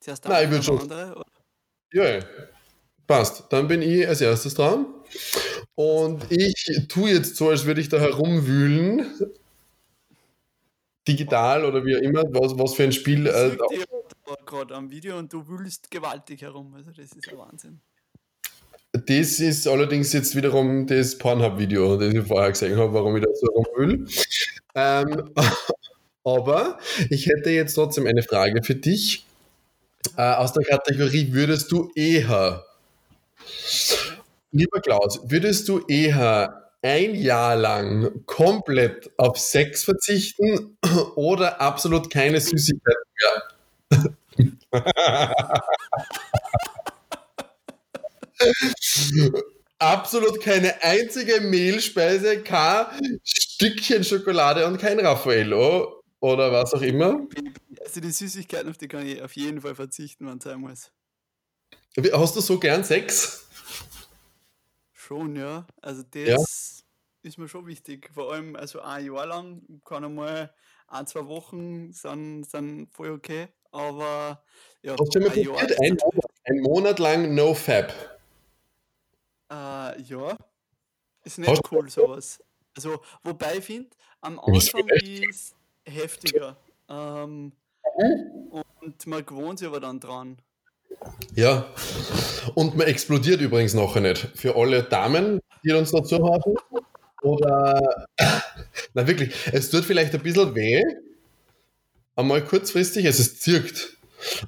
Zuerst 0.00 0.24
Nein, 0.24 0.44
ich 0.44 0.50
würde 0.50 0.64
schon. 0.64 0.80
Andere, 0.80 1.14
oder? 1.14 1.26
Ja, 1.92 2.20
Passt, 3.06 3.44
dann 3.50 3.68
bin 3.68 3.82
ich 3.82 4.08
als 4.08 4.20
erstes 4.20 4.54
dran. 4.54 4.86
Und 5.74 6.30
ich 6.30 6.86
tue 6.88 7.10
jetzt 7.10 7.36
so, 7.36 7.50
als 7.50 7.66
würde 7.66 7.80
ich 7.80 7.88
da 7.88 7.98
herumwühlen. 7.98 9.06
Digital 11.06 11.64
oder 11.64 11.84
wie 11.84 11.96
auch 11.96 12.00
immer, 12.00 12.22
was, 12.30 12.58
was 12.58 12.74
für 12.74 12.84
ein 12.84 12.92
Spiel. 12.92 13.26
Äh, 13.26 13.56
gerade 14.46 14.74
am 14.74 14.90
Video 14.90 15.18
und 15.18 15.32
du 15.32 15.46
wühlst 15.46 15.90
gewaltig 15.90 16.42
herum. 16.42 16.72
Also 16.74 16.90
das 16.90 17.12
ist 17.12 17.26
ja 17.26 17.36
Wahnsinn. 17.36 17.80
Das 18.92 19.40
ist 19.40 19.66
allerdings 19.66 20.12
jetzt 20.12 20.36
wiederum 20.36 20.86
das 20.86 21.18
Pornhub-Video, 21.18 21.96
das 21.96 22.14
ich 22.14 22.26
vorher 22.26 22.50
gesehen 22.50 22.78
habe, 22.78 22.94
warum 22.94 23.16
ich 23.16 23.24
da 23.24 23.28
so 23.34 23.46
rumwühle. 23.46 24.06
ähm, 24.76 25.30
aber 26.24 26.78
ich 27.10 27.26
hätte 27.26 27.50
jetzt 27.50 27.74
trotzdem 27.74 28.06
eine 28.06 28.22
Frage 28.22 28.62
für 28.62 28.76
dich. 28.76 29.26
Äh, 30.16 30.34
aus 30.34 30.52
der 30.52 30.64
Kategorie 30.64 31.32
würdest 31.32 31.72
du 31.72 31.90
eher 31.96 32.64
Lieber 34.50 34.80
Klaus, 34.80 35.20
würdest 35.24 35.68
du 35.68 35.84
eher 35.86 36.70
ein 36.82 37.14
Jahr 37.14 37.56
lang 37.56 38.24
komplett 38.26 39.10
auf 39.16 39.38
Sex 39.38 39.84
verzichten 39.84 40.76
oder 41.16 41.60
absolut 41.60 42.10
keine 42.10 42.40
Süßigkeiten 42.40 43.02
mehr? 43.20 43.42
absolut 49.78 50.40
keine 50.40 50.82
einzige 50.82 51.40
Mehlspeise, 51.40 52.42
kein 52.42 53.20
Stückchen 53.22 54.04
Schokolade 54.04 54.66
und 54.66 54.78
kein 54.78 55.00
Raffaello 55.00 56.02
oder 56.20 56.52
was 56.52 56.74
auch 56.74 56.82
immer. 56.82 57.26
Also 57.80 58.00
die 58.00 58.10
Süßigkeiten, 58.10 58.70
auf 58.70 58.78
die 58.78 58.88
kann 58.88 59.06
ich 59.06 59.22
auf 59.22 59.36
jeden 59.36 59.60
Fall 59.60 59.74
verzichten, 59.74 60.26
wenn 60.26 60.38
es 60.38 60.44
sein 60.44 60.60
muss. 60.60 60.90
Hast 62.12 62.36
du 62.36 62.40
so 62.40 62.58
gern 62.58 62.82
Sex? 62.82 63.46
Schon, 64.92 65.36
ja. 65.36 65.66
Also 65.80 66.02
das 66.02 66.26
ja. 66.26 67.28
ist 67.28 67.38
mir 67.38 67.48
schon 67.48 67.66
wichtig. 67.66 68.10
Vor 68.12 68.32
allem, 68.32 68.56
also 68.56 68.80
ein 68.80 69.04
Jahr 69.06 69.26
lang 69.26 69.80
kann 69.84 70.04
einmal 70.04 70.52
ein, 70.88 71.06
zwei 71.06 71.26
Wochen 71.26 71.92
sind, 71.92 72.44
sind 72.44 72.88
voll 72.92 73.10
okay. 73.10 73.48
Aber 73.70 74.42
ja, 74.82 74.96
Hast 74.98 75.14
du 75.14 75.20
mal 75.20 75.30
ein, 75.30 75.44
probiert, 75.44 75.80
ein, 75.80 75.96
Monat, 76.02 76.30
ein 76.44 76.60
Monat 76.60 76.98
lang 76.98 77.34
No 77.34 77.54
Fab? 77.54 77.92
Äh, 79.50 80.00
ja. 80.02 80.36
Ist 81.24 81.38
nicht 81.38 81.48
Hast 81.48 81.72
cool 81.72 81.88
sowas. 81.88 82.42
Also, 82.76 83.00
wobei 83.22 83.58
ich 83.58 83.64
finde, 83.64 83.90
am 84.20 84.38
Anfang 84.40 84.88
ist 84.88 85.22
es 85.30 85.54
heftiger. 85.86 86.56
Ähm, 86.88 87.52
und 88.50 88.64
Und 88.84 89.06
man 89.06 89.24
gewohnt 89.24 89.58
sich 89.58 89.68
aber 89.68 89.80
dann 89.80 89.98
dran. 89.98 90.36
Ja. 91.34 91.66
Und 92.54 92.76
man 92.76 92.86
explodiert 92.86 93.40
übrigens 93.40 93.74
nachher 93.74 94.00
nicht. 94.00 94.28
Für 94.34 94.56
alle 94.56 94.82
Damen, 94.82 95.40
die 95.64 95.72
uns 95.72 95.90
dazu 95.90 96.16
haben. 96.28 96.54
Oder. 97.22 98.06
Na 98.94 99.06
wirklich, 99.06 99.34
es 99.52 99.70
tut 99.70 99.84
vielleicht 99.84 100.14
ein 100.14 100.22
bisschen 100.22 100.54
weh. 100.54 100.82
Einmal 102.16 102.44
kurzfristig, 102.44 103.04
es 103.06 103.18
ist 103.18 103.42
zirkt. 103.42 103.96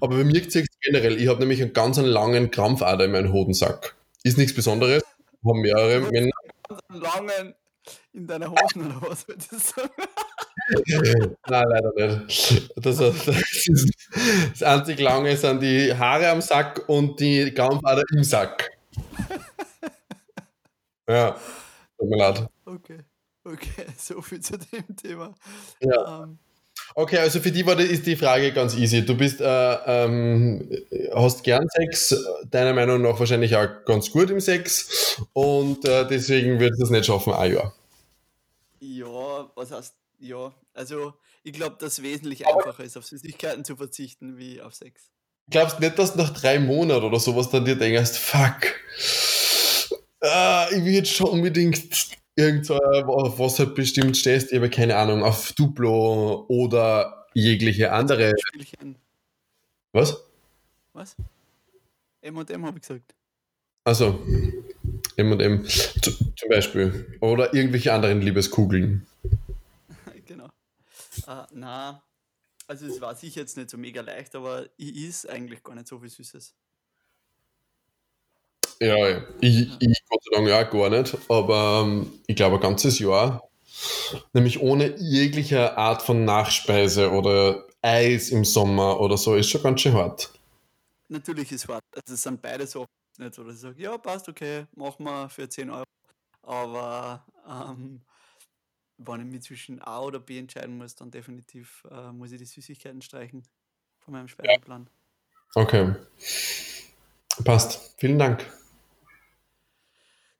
Aber 0.00 0.16
bei 0.16 0.24
mir 0.24 0.48
zirkt 0.48 0.68
es 0.70 0.80
generell. 0.80 1.20
Ich 1.20 1.28
habe 1.28 1.40
nämlich 1.40 1.60
einen 1.60 1.72
ganz 1.72 1.98
langen 1.98 2.50
Krampfader 2.50 3.06
in 3.06 3.12
meinem 3.12 3.32
Hodensack. 3.32 3.96
Ist 4.22 4.38
nichts 4.38 4.54
Besonderes. 4.54 5.02
Haben 5.44 5.60
mehrere 5.60 6.00
Männer. 6.00 6.32
Einen 6.88 7.00
langen 7.00 7.54
in 8.12 8.26
deiner 8.26 8.50
Hosen 8.50 8.86
oder 8.86 9.10
was 9.10 9.28
würdest 9.28 9.52
du 9.52 9.58
sagen? 9.58 9.90
Nein, 11.48 11.64
leider 11.68 11.92
nicht. 12.24 12.70
Das, 12.76 12.96
das, 12.98 13.28
ist, 13.28 13.90
das 14.50 14.62
einzig 14.62 15.00
Lange 15.00 15.36
sind 15.36 15.60
die 15.60 15.94
Haare 15.94 16.30
am 16.30 16.40
Sack 16.40 16.88
und 16.88 17.20
die 17.20 17.52
Krampfader 17.52 18.02
im 18.14 18.24
Sack. 18.24 18.70
Ja, 21.08 21.36
tut 21.96 22.08
mir 22.08 22.16
leid. 22.16 22.48
Okay, 22.64 22.98
okay, 23.44 23.86
so 23.96 24.20
viel 24.20 24.40
zu 24.40 24.58
dem 24.58 24.96
Thema. 24.96 25.36
Ja. 25.80 26.24
Ähm, 26.24 26.40
Okay, 26.94 27.18
also 27.18 27.40
für 27.40 27.50
die 27.50 27.66
war 27.66 27.76
die, 27.76 27.84
ist 27.84 28.06
die 28.06 28.16
Frage 28.16 28.52
ganz 28.52 28.74
easy. 28.74 29.04
Du 29.04 29.16
bist, 29.16 29.40
äh, 29.40 29.74
ähm, 29.86 30.70
hast 31.14 31.42
gern 31.44 31.68
Sex, 31.68 32.14
deiner 32.50 32.72
Meinung 32.72 33.02
nach 33.02 33.18
wahrscheinlich 33.18 33.54
auch 33.54 33.68
ganz 33.84 34.10
gut 34.10 34.30
im 34.30 34.40
Sex 34.40 35.20
und 35.32 35.84
äh, 35.84 36.06
deswegen 36.06 36.58
wird 36.58 36.72
es 36.80 36.88
nicht 36.90 37.04
schaffen, 37.04 37.34
ein 37.34 37.52
Jahr. 37.52 37.74
ja, 38.80 39.50
was 39.54 39.72
heißt, 39.72 39.94
ja, 40.18 40.54
also 40.74 41.14
ich 41.42 41.52
glaube, 41.52 41.76
dass 41.78 41.94
es 41.94 42.02
wesentlich 42.02 42.46
einfacher 42.46 42.84
ist, 42.84 42.96
auf 42.96 43.06
Süßigkeiten 43.06 43.64
zu 43.64 43.76
verzichten, 43.76 44.36
wie 44.38 44.60
auf 44.60 44.74
Sex. 44.74 45.10
Glaubst 45.48 45.78
nicht, 45.80 45.98
dass 45.98 46.12
du 46.12 46.18
nach 46.18 46.30
drei 46.30 46.58
Monaten 46.58 47.04
oder 47.04 47.20
sowas 47.20 47.50
dann 47.50 47.64
dir 47.64 47.76
denkst, 47.76 48.12
fuck, 48.18 48.74
ah, 50.20 50.66
ich 50.70 50.84
will 50.84 50.92
jetzt 50.94 51.12
schon 51.12 51.28
unbedingt 51.28 52.10
irgend 52.34 52.66
so, 52.66 52.76
auf 52.76 53.38
was 53.38 53.58
halt 53.58 53.74
bestimmt 53.74 54.16
stehst, 54.16 54.50
ich 54.50 54.56
habe 54.58 54.70
keine 54.70 54.96
Ahnung, 54.96 55.22
auf 55.22 55.52
Duplo 55.52 56.46
oder 56.48 57.26
jegliche 57.34 57.92
andere. 57.92 58.32
Spielchen. 58.48 58.96
Was? 59.92 60.22
Was? 60.92 61.16
M&M 62.22 62.66
habe 62.66 62.78
ich 62.78 62.82
gesagt. 62.82 63.14
Also, 63.84 64.20
M&M 65.16 65.64
zu- 65.66 66.34
zum 66.34 66.48
Beispiel. 66.48 67.18
Oder 67.20 67.54
irgendwelche 67.54 67.92
anderen 67.92 68.20
Liebeskugeln. 68.20 69.06
Äh, 71.26 71.44
na, 71.52 72.02
also 72.66 72.86
es 72.86 73.00
war 73.00 73.14
sicher 73.14 73.40
jetzt 73.40 73.56
nicht 73.56 73.70
so 73.70 73.78
mega 73.78 74.00
leicht, 74.00 74.34
aber 74.34 74.66
ich 74.76 74.96
is 74.96 75.26
eigentlich 75.26 75.62
gar 75.62 75.74
nicht 75.74 75.88
so 75.88 75.98
viel 75.98 76.10
Süßes. 76.10 76.54
Ja, 78.80 78.96
ja. 79.08 79.24
ich, 79.40 79.70
ich 79.80 80.04
Gott 80.08 80.22
sei 80.24 80.36
Dank 80.36 80.48
ja 80.48 80.62
gar 80.64 80.90
nicht, 80.90 81.16
aber 81.28 81.84
ähm, 81.84 82.12
ich 82.26 82.36
glaube 82.36 82.56
ein 82.56 82.60
ganzes 82.60 82.98
Jahr, 82.98 83.48
nämlich 84.32 84.60
ohne 84.60 84.96
jegliche 84.98 85.76
Art 85.78 86.02
von 86.02 86.24
Nachspeise 86.24 87.10
oder 87.10 87.66
Eis 87.80 88.30
im 88.30 88.44
Sommer 88.44 89.00
oder 89.00 89.16
so, 89.16 89.34
ist 89.34 89.48
schon 89.48 89.62
ganz 89.62 89.80
schön 89.80 89.94
hart. 89.94 90.30
Natürlich 91.08 91.52
ist 91.52 91.68
hart. 91.68 91.84
Also 91.94 92.14
es 92.14 92.22
sind 92.22 92.42
beide 92.42 92.66
so 92.66 92.84
nicht 93.18 93.34
so, 93.34 93.44
dass 93.44 93.54
ich 93.54 93.60
sage, 93.60 93.82
ja, 93.82 93.96
passt, 93.96 94.28
okay, 94.28 94.66
machen 94.74 95.04
wir 95.04 95.28
für 95.28 95.48
10 95.48 95.70
Euro. 95.70 95.84
Aber 96.42 97.24
ähm, 97.48 98.02
wenn 98.98 99.20
ich 99.20 99.26
mich 99.26 99.42
zwischen 99.42 99.82
A 99.82 100.00
oder 100.00 100.18
B 100.18 100.38
entscheiden 100.38 100.78
muss, 100.78 100.94
dann 100.94 101.10
definitiv 101.10 101.84
äh, 101.90 102.12
muss 102.12 102.32
ich 102.32 102.38
die 102.38 102.46
Süßigkeiten 102.46 103.02
streichen 103.02 103.42
von 103.98 104.12
meinem 104.12 104.28
Speiseplan. 104.28 104.88
Okay. 105.54 105.94
Passt. 107.44 107.94
Vielen 107.98 108.18
Dank. 108.18 108.46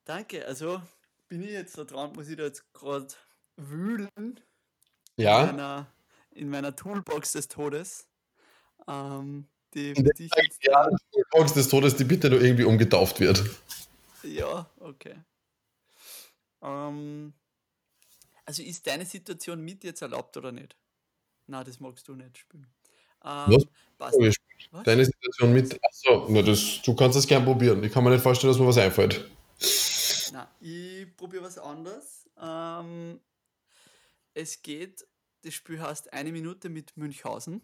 Danke, 0.04 0.46
also 0.46 0.80
bin 1.28 1.42
ich 1.42 1.50
jetzt 1.50 1.76
da 1.76 1.84
dran, 1.84 2.12
muss 2.12 2.28
ich 2.28 2.36
da 2.36 2.44
jetzt 2.44 2.72
gerade 2.72 3.08
wühlen 3.56 4.08
in, 4.16 4.40
Ja, 5.16 5.46
meiner, 5.46 5.86
in 6.30 6.48
meiner 6.48 6.76
Toolbox 6.76 7.32
des 7.32 7.48
Todes. 7.48 8.06
Ähm, 8.86 9.48
die 9.74 9.90
In 9.90 10.04
jetzt 10.04 10.62
ja, 10.62 10.88
die 11.14 11.22
Box 11.30 11.54
des 11.54 11.68
Todes, 11.68 11.96
die 11.96 12.04
bitte 12.04 12.30
nur 12.30 12.40
irgendwie 12.40 12.64
umgetauft 12.64 13.20
wird. 13.20 13.44
Ja, 14.22 14.70
okay. 14.78 15.16
Ähm, 16.62 17.32
also 18.46 18.62
ist 18.62 18.86
deine 18.86 19.04
Situation 19.04 19.60
mit 19.62 19.84
jetzt 19.84 20.02
erlaubt 20.02 20.36
oder 20.36 20.52
nicht? 20.52 20.76
Na, 21.46 21.62
das 21.62 21.80
magst 21.80 22.08
du 22.08 22.14
nicht 22.14 22.38
spielen. 22.38 22.66
Ähm, 23.24 23.64
Was? 23.98 24.14
Was? 24.70 24.84
Deine 24.84 25.04
Situation 25.04 25.52
mit. 25.52 25.78
Achso, 25.84 26.26
na, 26.28 26.42
das, 26.42 26.80
du 26.82 26.94
kannst 26.94 27.16
das 27.16 27.26
gern 27.26 27.44
probieren. 27.44 27.82
Ich 27.84 27.92
kann 27.92 28.04
mir 28.04 28.10
nicht 28.10 28.22
vorstellen, 28.22 28.52
dass 28.52 28.60
mir 28.60 28.66
was 28.66 28.78
einfällt. 28.78 29.28
Na, 30.32 30.50
ich 30.60 31.14
probiere 31.16 31.44
was 31.44 31.58
anderes. 31.58 32.28
Ähm, 32.40 33.20
es 34.34 34.62
geht, 34.62 35.06
das 35.42 35.54
Spiel 35.54 35.80
heißt 35.80 36.12
eine 36.12 36.32
Minute 36.32 36.68
mit 36.68 36.96
Münchhausen. 36.96 37.62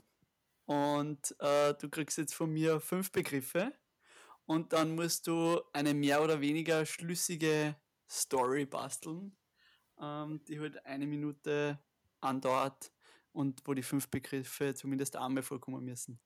Und 0.66 1.34
äh, 1.40 1.74
du 1.74 1.88
kriegst 1.88 2.18
jetzt 2.18 2.34
von 2.34 2.50
mir 2.50 2.80
fünf 2.80 3.12
Begriffe. 3.12 3.72
Und 4.46 4.72
dann 4.72 4.94
musst 4.94 5.26
du 5.26 5.60
eine 5.72 5.94
mehr 5.94 6.22
oder 6.22 6.40
weniger 6.40 6.86
schlüssige 6.86 7.76
Story 8.10 8.66
basteln, 8.66 9.36
ähm, 10.02 10.40
die 10.48 10.60
halt 10.60 10.84
eine 10.84 11.06
Minute 11.06 11.78
andauert 12.20 12.90
und 13.32 13.62
wo 13.64 13.74
die 13.74 13.82
fünf 13.82 14.08
Begriffe 14.08 14.74
zumindest 14.74 15.16
einmal 15.16 15.42
vorkommen 15.42 15.84
müssen. 15.84 16.18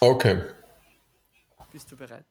Okay. 0.00 0.42
Bist 1.72 1.90
du 1.90 1.96
bereit? 1.96 2.26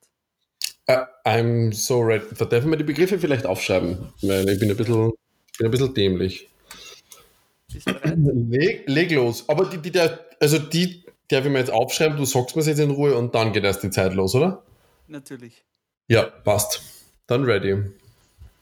Uh, 0.88 1.06
I'm 1.24 1.74
so 1.74 2.00
ready. 2.02 2.26
Da 2.36 2.46
dürfen 2.46 2.70
wir 2.70 2.78
die 2.78 2.84
Begriffe 2.84 3.18
vielleicht 3.18 3.46
aufschreiben, 3.46 4.14
weil 4.22 4.48
ich 4.50 4.60
bin 4.60 4.70
ein 4.70 4.78
bisschen, 4.78 5.14
bin 5.58 5.68
ein 5.68 5.72
bisschen 5.72 5.94
dämlich. 5.94 6.50
Bist 7.72 7.88
du 7.88 7.94
bereit? 7.94 8.18
Leg, 8.18 8.84
leg 8.88 9.12
los. 9.12 9.48
Aber 9.50 9.66
die, 9.66 9.80
die, 9.80 9.92
der, 9.92 10.26
also 10.40 10.60
die 10.60 11.04
darf 11.28 11.46
ich 11.46 11.52
mir 11.52 11.60
jetzt 11.60 11.72
aufschreiben, 11.72 12.18
du 12.18 12.26
sagst 12.26 12.56
mir 12.56 12.62
jetzt 12.64 12.80
in 12.80 12.92
Ruhe 12.92 13.16
und 13.16 13.34
dann 13.34 13.52
geht 13.52 13.64
erst 13.64 13.84
die 13.84 13.90
Zeit 13.90 14.14
los, 14.14 14.36
oder? 14.36 14.64
Natürlich. 15.08 15.64
Ja, 16.08 16.24
passt. 16.24 16.82
Dann 17.26 17.46
ready. 17.46 17.92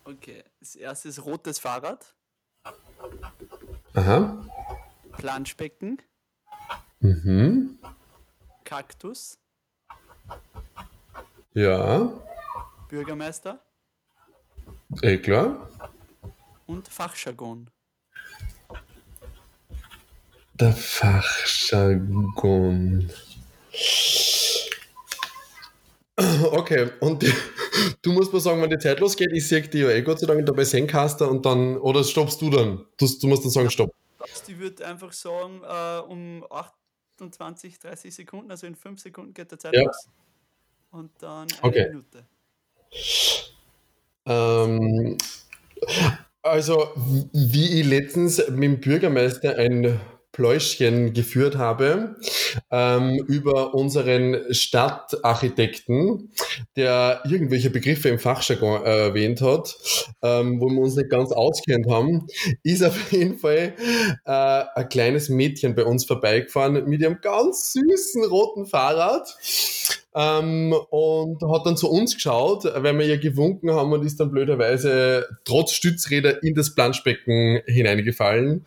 Okay. 0.05 0.43
Das 0.59 0.75
erste 0.75 1.07
ist 1.09 1.23
rotes 1.25 1.59
Fahrrad, 1.59 2.13
Aha. 3.93 4.45
Planschbecken, 5.13 6.01
Mhm. 6.99 7.77
Kaktus, 8.63 9.37
Ja. 11.53 12.09
Bürgermeister 12.89 13.59
Eh 15.01 15.17
klar. 15.17 15.69
und 16.65 16.87
Fachjargon. 16.87 17.69
Der 20.53 20.71
Fachjargon. 20.73 22.31
Okay, 26.51 26.91
und 26.99 27.21
die, 27.23 27.33
du 28.01 28.11
musst 28.11 28.33
mir 28.33 28.39
sagen, 28.39 28.61
wenn 28.61 28.69
die 28.69 28.77
Zeit 28.77 28.99
losgeht, 28.99 29.31
ich 29.33 29.47
sehe 29.47 29.61
die 29.61 29.79
ja 29.79 29.89
eh 29.89 30.01
Gott 30.01 30.19
sei 30.19 30.27
Dank 30.27 30.45
dabei 30.45 30.63
Zencaster 30.63 31.29
und 31.29 31.45
dann, 31.45 31.77
oder 31.77 32.03
stoppst 32.03 32.41
du 32.41 32.49
dann? 32.49 32.85
Du, 32.97 33.07
du 33.07 33.27
musst 33.27 33.43
dann 33.43 33.51
sagen, 33.51 33.69
stopp. 33.69 33.91
Ich 34.47 34.57
würde 34.59 34.85
einfach 34.85 35.11
sagen, 35.11 35.61
äh, 35.63 35.99
um 35.99 36.45
28, 36.49 37.79
30 37.79 38.13
Sekunden, 38.13 38.51
also 38.51 38.67
in 38.67 38.75
5 38.75 38.99
Sekunden 38.99 39.33
geht 39.33 39.51
der 39.51 39.59
Zeit 39.59 39.73
Ja. 39.75 39.83
los. 39.83 40.09
Und 40.91 41.11
dann 41.21 41.47
eine 41.47 41.61
Okay. 41.61 41.87
Minute. 41.89 42.25
Ähm, 44.25 45.17
also, 46.41 46.89
wie 47.33 47.79
ich 47.79 47.85
letztens 47.85 48.37
mit 48.49 48.63
dem 48.63 48.79
Bürgermeister 48.79 49.57
ein 49.57 49.99
Pläuschchen 50.33 51.13
geführt 51.13 51.57
habe 51.57 52.15
ähm, 52.71 53.23
über 53.27 53.73
unseren 53.75 54.51
Stadtarchitekten, 54.51 56.31
der 56.75 57.21
irgendwelche 57.23 57.69
Begriffe 57.69 58.09
im 58.09 58.19
Fachjargon 58.19 58.83
äh, 58.83 59.07
erwähnt 59.07 59.41
hat, 59.41 59.75
ähm, 60.23 60.59
wo 60.59 60.69
wir 60.69 60.81
uns 60.81 60.95
nicht 60.95 61.11
ganz 61.11 61.31
auskennt 61.31 61.87
haben, 61.89 62.27
ist 62.63 62.83
auf 62.83 63.11
jeden 63.11 63.37
Fall 63.37 63.75
äh, 64.25 64.63
ein 64.75 64.89
kleines 64.89 65.29
Mädchen 65.29 65.75
bei 65.75 65.85
uns 65.85 66.05
vorbeigefahren 66.05 66.83
mit 66.89 66.99
ihrem 66.99 67.21
ganz 67.21 67.71
süßen 67.73 68.25
roten 68.25 68.65
Fahrrad 68.65 69.37
ähm, 70.15 70.73
und 70.89 71.41
hat 71.51 71.65
dann 71.65 71.77
zu 71.77 71.89
uns 71.89 72.15
geschaut, 72.15 72.65
weil 72.65 72.97
wir 72.97 73.05
ihr 73.05 73.17
gewunken 73.17 73.71
haben 73.71 73.91
und 73.93 74.05
ist 74.05 74.19
dann 74.19 74.31
blöderweise 74.31 75.27
trotz 75.45 75.71
Stützräder 75.71 76.43
in 76.43 76.55
das 76.55 76.75
Planschbecken 76.75 77.61
hineingefallen 77.65 78.65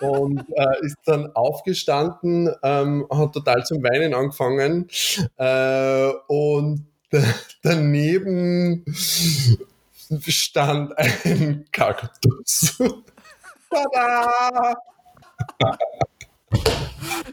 und 0.00 0.44
äh, 0.54 0.86
ist 0.86 0.96
dann 1.04 1.34
aufgestanden, 1.34 2.50
ähm, 2.62 3.06
hat 3.10 3.32
total 3.32 3.64
zum 3.64 3.82
Weinen 3.82 4.14
angefangen 4.14 4.88
äh, 5.36 6.10
und 6.28 6.86
daneben 7.62 8.84
stand 10.26 10.96
ein 10.98 11.64
Kaktus. 11.72 12.78
Tada! 13.70 14.74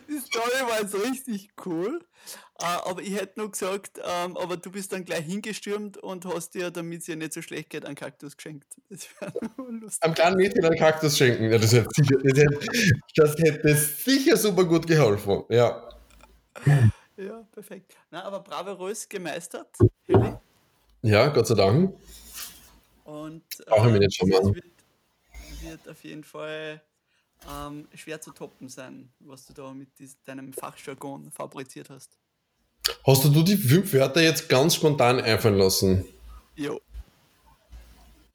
Die 0.08 0.20
Story 0.20 0.70
war 0.70 0.82
jetzt 0.82 0.96
richtig 0.96 1.50
cool. 1.66 2.00
Äh, 2.60 2.64
aber 2.64 3.02
ich 3.02 3.14
hätte 3.14 3.40
nur 3.40 3.52
gesagt, 3.52 4.00
ähm, 4.04 4.36
aber 4.36 4.58
du 4.58 4.72
bist 4.72 4.92
dann 4.92 5.06
gleich 5.06 5.26
hingestürmt 5.26 5.98
und 5.98 6.26
hast 6.26 6.56
dir, 6.56 6.72
damit 6.72 7.02
es 7.02 7.06
dir 7.06 7.16
nicht 7.16 7.34
so 7.34 7.44
schlecht 7.44 7.70
geht, 7.70 7.86
einen 7.86 7.96
Kaktus 7.96 8.36
geschenkt. 8.36 8.68
Das 8.90 9.08
lustig. 9.58 10.04
Am 10.04 10.14
kleinen 10.14 10.38
Mädchen 10.38 10.66
einen 10.66 10.78
Kaktus 10.78 11.18
schenken. 11.18 11.52
Ja, 11.52 11.58
das, 11.58 11.74
hätte 11.74 11.90
sicher, 11.94 12.18
das, 12.24 12.40
hätte, 12.40 12.60
das 13.16 13.38
hätte 13.38 13.76
sicher 13.76 14.38
super 14.38 14.64
gut 14.64 14.88
geholfen. 14.88 15.44
Ja. 15.50 15.88
Ja, 17.18 17.44
perfekt. 17.52 17.98
Na, 18.10 18.24
aber 18.24 18.40
bravourös 18.40 19.08
gemeistert, 19.08 19.76
Heli. 20.06 20.34
Ja, 21.02 21.28
Gott 21.28 21.48
sei 21.48 21.56
Dank. 21.56 21.96
Und 23.04 23.44
äh, 23.68 24.00
nicht 24.00 24.16
schon 24.16 24.30
das 24.30 24.46
wird, 24.46 24.66
wird 25.62 25.90
auf 25.90 26.04
jeden 26.04 26.24
Fall 26.24 26.82
ähm, 27.52 27.88
schwer 27.94 28.20
zu 28.22 28.32
toppen 28.32 28.70
sein, 28.70 29.12
was 29.20 29.46
du 29.46 29.54
da 29.54 29.74
mit 29.74 29.90
dies, 30.00 30.18
deinem 30.24 30.54
Fachjargon 30.54 31.32
fabriziert 31.32 31.90
hast. 31.90 32.18
Hast 33.06 33.26
du 33.26 33.44
die 33.44 33.58
fünf 33.58 33.94
Wörter 33.94 34.22
jetzt 34.22 34.50
ganz 34.50 34.76
spontan 34.76 35.20
einfallen 35.20 35.58
lassen? 35.58 36.06
Jo, 36.56 36.80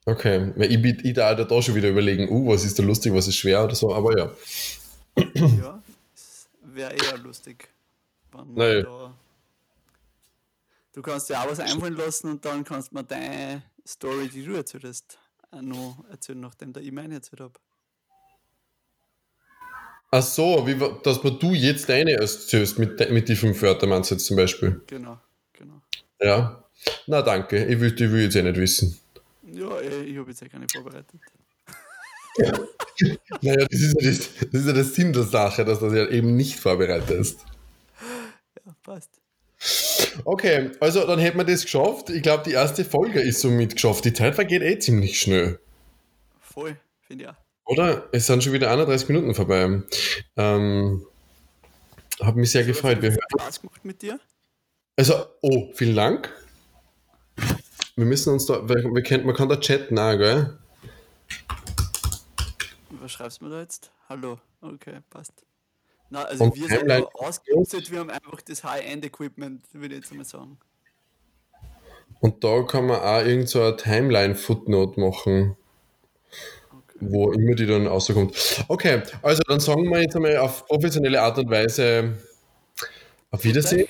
Okay, 0.05 0.53
ich, 0.57 0.83
bin- 0.83 0.99
ich 1.05 1.15
da 1.15 1.33
da 1.35 1.63
schon 1.63 1.77
wieder 1.77 1.89
überlegen, 1.89 2.29
uh, 2.29 2.49
was 2.49 2.65
ist 2.65 2.79
da 2.79 2.83
lustig, 2.83 3.13
was 3.15 3.29
ist 3.29 3.37
schwer 3.37 3.63
oder 3.65 3.75
so, 3.75 3.95
aber 3.95 4.19
ja. 4.19 4.33
ja, 5.35 5.83
wäre 6.63 6.93
eher 6.93 7.19
lustig. 7.19 7.69
Wenn 8.33 8.55
Nein. 8.55 8.83
da, 8.83 9.15
du 10.93 11.03
kannst 11.03 11.31
dir 11.31 11.41
auch 11.41 11.49
was 11.49 11.61
einfallen 11.61 11.95
lassen 11.95 12.31
und 12.31 12.45
dann 12.45 12.65
kannst 12.65 12.91
du 12.91 12.97
mir 12.97 13.05
deine 13.05 13.63
Story, 13.87 14.29
die 14.29 14.45
du 14.45 14.55
erzählt 14.55 14.85
hast, 14.85 15.19
noch 15.61 16.05
erzählen, 16.11 16.41
nachdem 16.41 16.73
der 16.73 16.83
ich 16.83 16.91
meine 16.91 17.15
erzählt 17.15 17.41
habe. 17.41 17.55
Ach 20.15 20.23
so, 20.23 20.67
wie, 20.67 20.77
dass 21.03 21.25
man 21.25 21.39
du 21.39 21.55
jetzt 21.55 21.89
deine 21.89 22.13
erzählst 22.13 22.79
mit, 22.79 23.11
mit 23.11 23.31
die 23.31 23.35
fünf 23.35 23.63
Wörtern, 23.63 23.89
meinst 23.89 24.11
du 24.11 24.15
jetzt 24.15 24.27
zum 24.27 24.37
Beispiel? 24.37 24.83
Genau, 24.87 25.19
genau. 25.55 25.81
Ja. 26.21 26.63
Na 27.07 27.23
danke, 27.23 27.65
ich 27.65 27.81
will, 27.81 27.95
ich 27.95 28.13
will 28.13 28.25
jetzt 28.25 28.37
eh 28.37 28.43
nicht 28.43 28.59
wissen. 28.59 29.01
Ja, 29.43 29.81
eh, 29.81 30.03
ich 30.03 30.19
habe 30.19 30.29
jetzt 30.29 30.43
ja 30.43 30.49
keine 30.49 30.67
vorbereitet. 30.71 31.21
Naja, 33.41 33.67
das 33.67 33.81
ist 33.81 34.01
ja 34.01 34.11
das, 34.11 34.29
das, 34.51 34.61
ist 34.61 34.67
ja 34.67 34.73
das 34.73 34.95
Sinn 34.95 35.13
der 35.13 35.25
Sache, 35.25 35.65
dass 35.65 35.81
du 35.81 35.87
das 35.87 35.95
ja 35.95 36.09
eben 36.09 36.37
nicht 36.37 36.61
vorbereitest. 36.61 37.41
Ja, 38.65 38.75
passt. 38.83 39.11
Okay, 40.25 40.71
also 40.79 41.07
dann 41.07 41.19
hätten 41.19 41.39
wir 41.39 41.45
das 41.45 41.63
geschafft. 41.63 42.11
Ich 42.11 42.23
glaube, 42.23 42.45
die 42.45 42.53
erste 42.53 42.85
Folge 42.85 43.21
ist 43.21 43.41
somit 43.41 43.75
geschafft. 43.75 44.05
Die 44.05 44.13
Zeit 44.13 44.35
vergeht 44.35 44.63
eh 44.63 44.79
ziemlich 44.79 45.19
schnell. 45.19 45.59
Voll, 46.41 46.77
finde 47.01 47.25
ich 47.25 47.31
auch. 47.31 47.37
Oder? 47.67 48.09
Es 48.13 48.27
sind 48.27 48.43
schon 48.43 48.53
wieder 48.53 48.71
31 48.71 49.09
Minuten 49.09 49.35
vorbei. 49.35 49.83
Ähm, 50.37 51.07
hat 52.21 52.37
mich 52.37 52.51
sehr 52.51 52.65
gefreut. 52.65 53.01
Wir, 53.03 53.13
Hat 53.13 53.21
Spaß 53.41 53.61
gemacht 53.63 53.85
mit 53.85 54.03
dir. 54.03 54.19
also, 54.97 55.27
oh, 55.41 55.71
vielen 55.75 55.97
Dank. 55.97 56.31
Wir 57.97 58.05
müssen 58.05 58.33
uns 58.33 58.47
da, 58.47 58.69
wir, 58.69 58.77
wir 58.77 59.03
können, 59.03 59.27
man 59.27 59.35
kann 59.37 59.49
da 59.49 59.57
chatten 59.59 59.99
auch, 59.99 60.17
gell? 60.17 60.59
Was 62.91 63.13
schreibst 63.13 63.41
du 63.41 63.45
mir 63.47 63.51
da 63.51 63.61
jetzt? 63.61 63.91
Hallo. 64.09 64.39
Okay, 64.61 65.01
passt. 65.11 65.33
Na, 66.11 66.25
also 66.25 66.45
Und 66.45 66.55
wir 66.57 66.69
sind 66.69 66.81
Timeline- 66.81 67.07
aber 67.07 67.21
ausgerüstet, 67.29 67.91
wir 67.91 68.01
haben 68.01 68.11
einfach 68.11 68.41
das 68.43 68.63
High-End-Equipment, 68.65 69.63
würde 69.73 69.95
ich 69.95 70.03
jetzt 70.03 70.11
einmal 70.11 70.27
sagen. 70.27 70.59
Und 72.21 72.45
da 72.45 72.63
kann 72.63 72.87
man 72.87 73.01
auch 73.01 73.25
irgend 73.27 73.49
so 73.49 73.63
eine 73.63 73.77
Timeline-Footnote 73.77 75.01
machen. 75.01 75.57
Wo 77.11 77.33
immer 77.33 77.55
die 77.55 77.67
dann 77.67 77.87
rauskommt. 77.87 78.65
Okay, 78.69 79.03
also 79.23 79.43
dann 79.47 79.61
sagen 79.61 79.89
wir 79.91 80.01
jetzt 80.01 80.17
einmal 80.17 80.37
auf 80.39 80.67
professionelle 80.67 81.21
Art 81.21 81.39
und 81.39 81.51
Weise 81.51 82.15
auf 83.31 83.45
Wiedersehen 83.45 83.89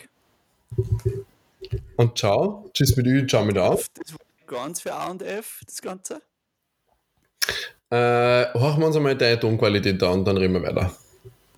und 1.97 2.19
ciao. 2.19 2.71
Tschüss 2.73 2.97
mit 2.97 3.07
Ü, 3.07 3.27
ciao 3.27 3.45
mit 3.45 3.59
auf. 3.59 3.89
Das 3.95 4.13
war 4.13 4.19
ganz 4.47 4.81
für 4.81 4.95
A 4.95 5.11
und 5.11 5.23
F, 5.23 5.61
das 5.67 5.81
Ganze. 5.83 6.21
Äh, 7.91 8.53
horchen 8.55 8.81
wir 8.81 8.87
uns 8.87 8.97
einmal 8.97 9.17
deine 9.17 9.39
Tonqualität 9.39 10.03
an 10.03 10.21
und 10.21 10.25
dann 10.25 10.37
reden 10.39 10.55
wir 10.55 10.63
weiter. 10.63 10.97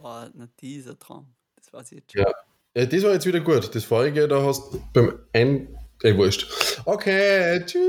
Boah, 0.01 0.29
na 0.35 0.49
dieser 0.61 0.99
Traum. 0.99 1.27
Das 1.57 1.73
weiß 1.73 1.93
ich 1.93 1.99
jetzt 1.99 2.13
schon. 2.13 2.23
Ja. 2.23 2.33
ja. 2.75 2.87
Das 2.87 3.03
war 3.05 3.13
jetzt 3.13 3.27
wieder 3.27 3.41
gut. 3.41 3.75
Das 3.75 3.85
vorige, 3.85 4.27
da 4.27 4.43
hast 4.43 4.73
du 4.73 4.83
beim 4.93 5.19
ein. 5.33 5.69
Eh, 6.03 6.17
wurscht. 6.17 6.47
Okay, 6.85 7.65
tschüss. 7.65 7.85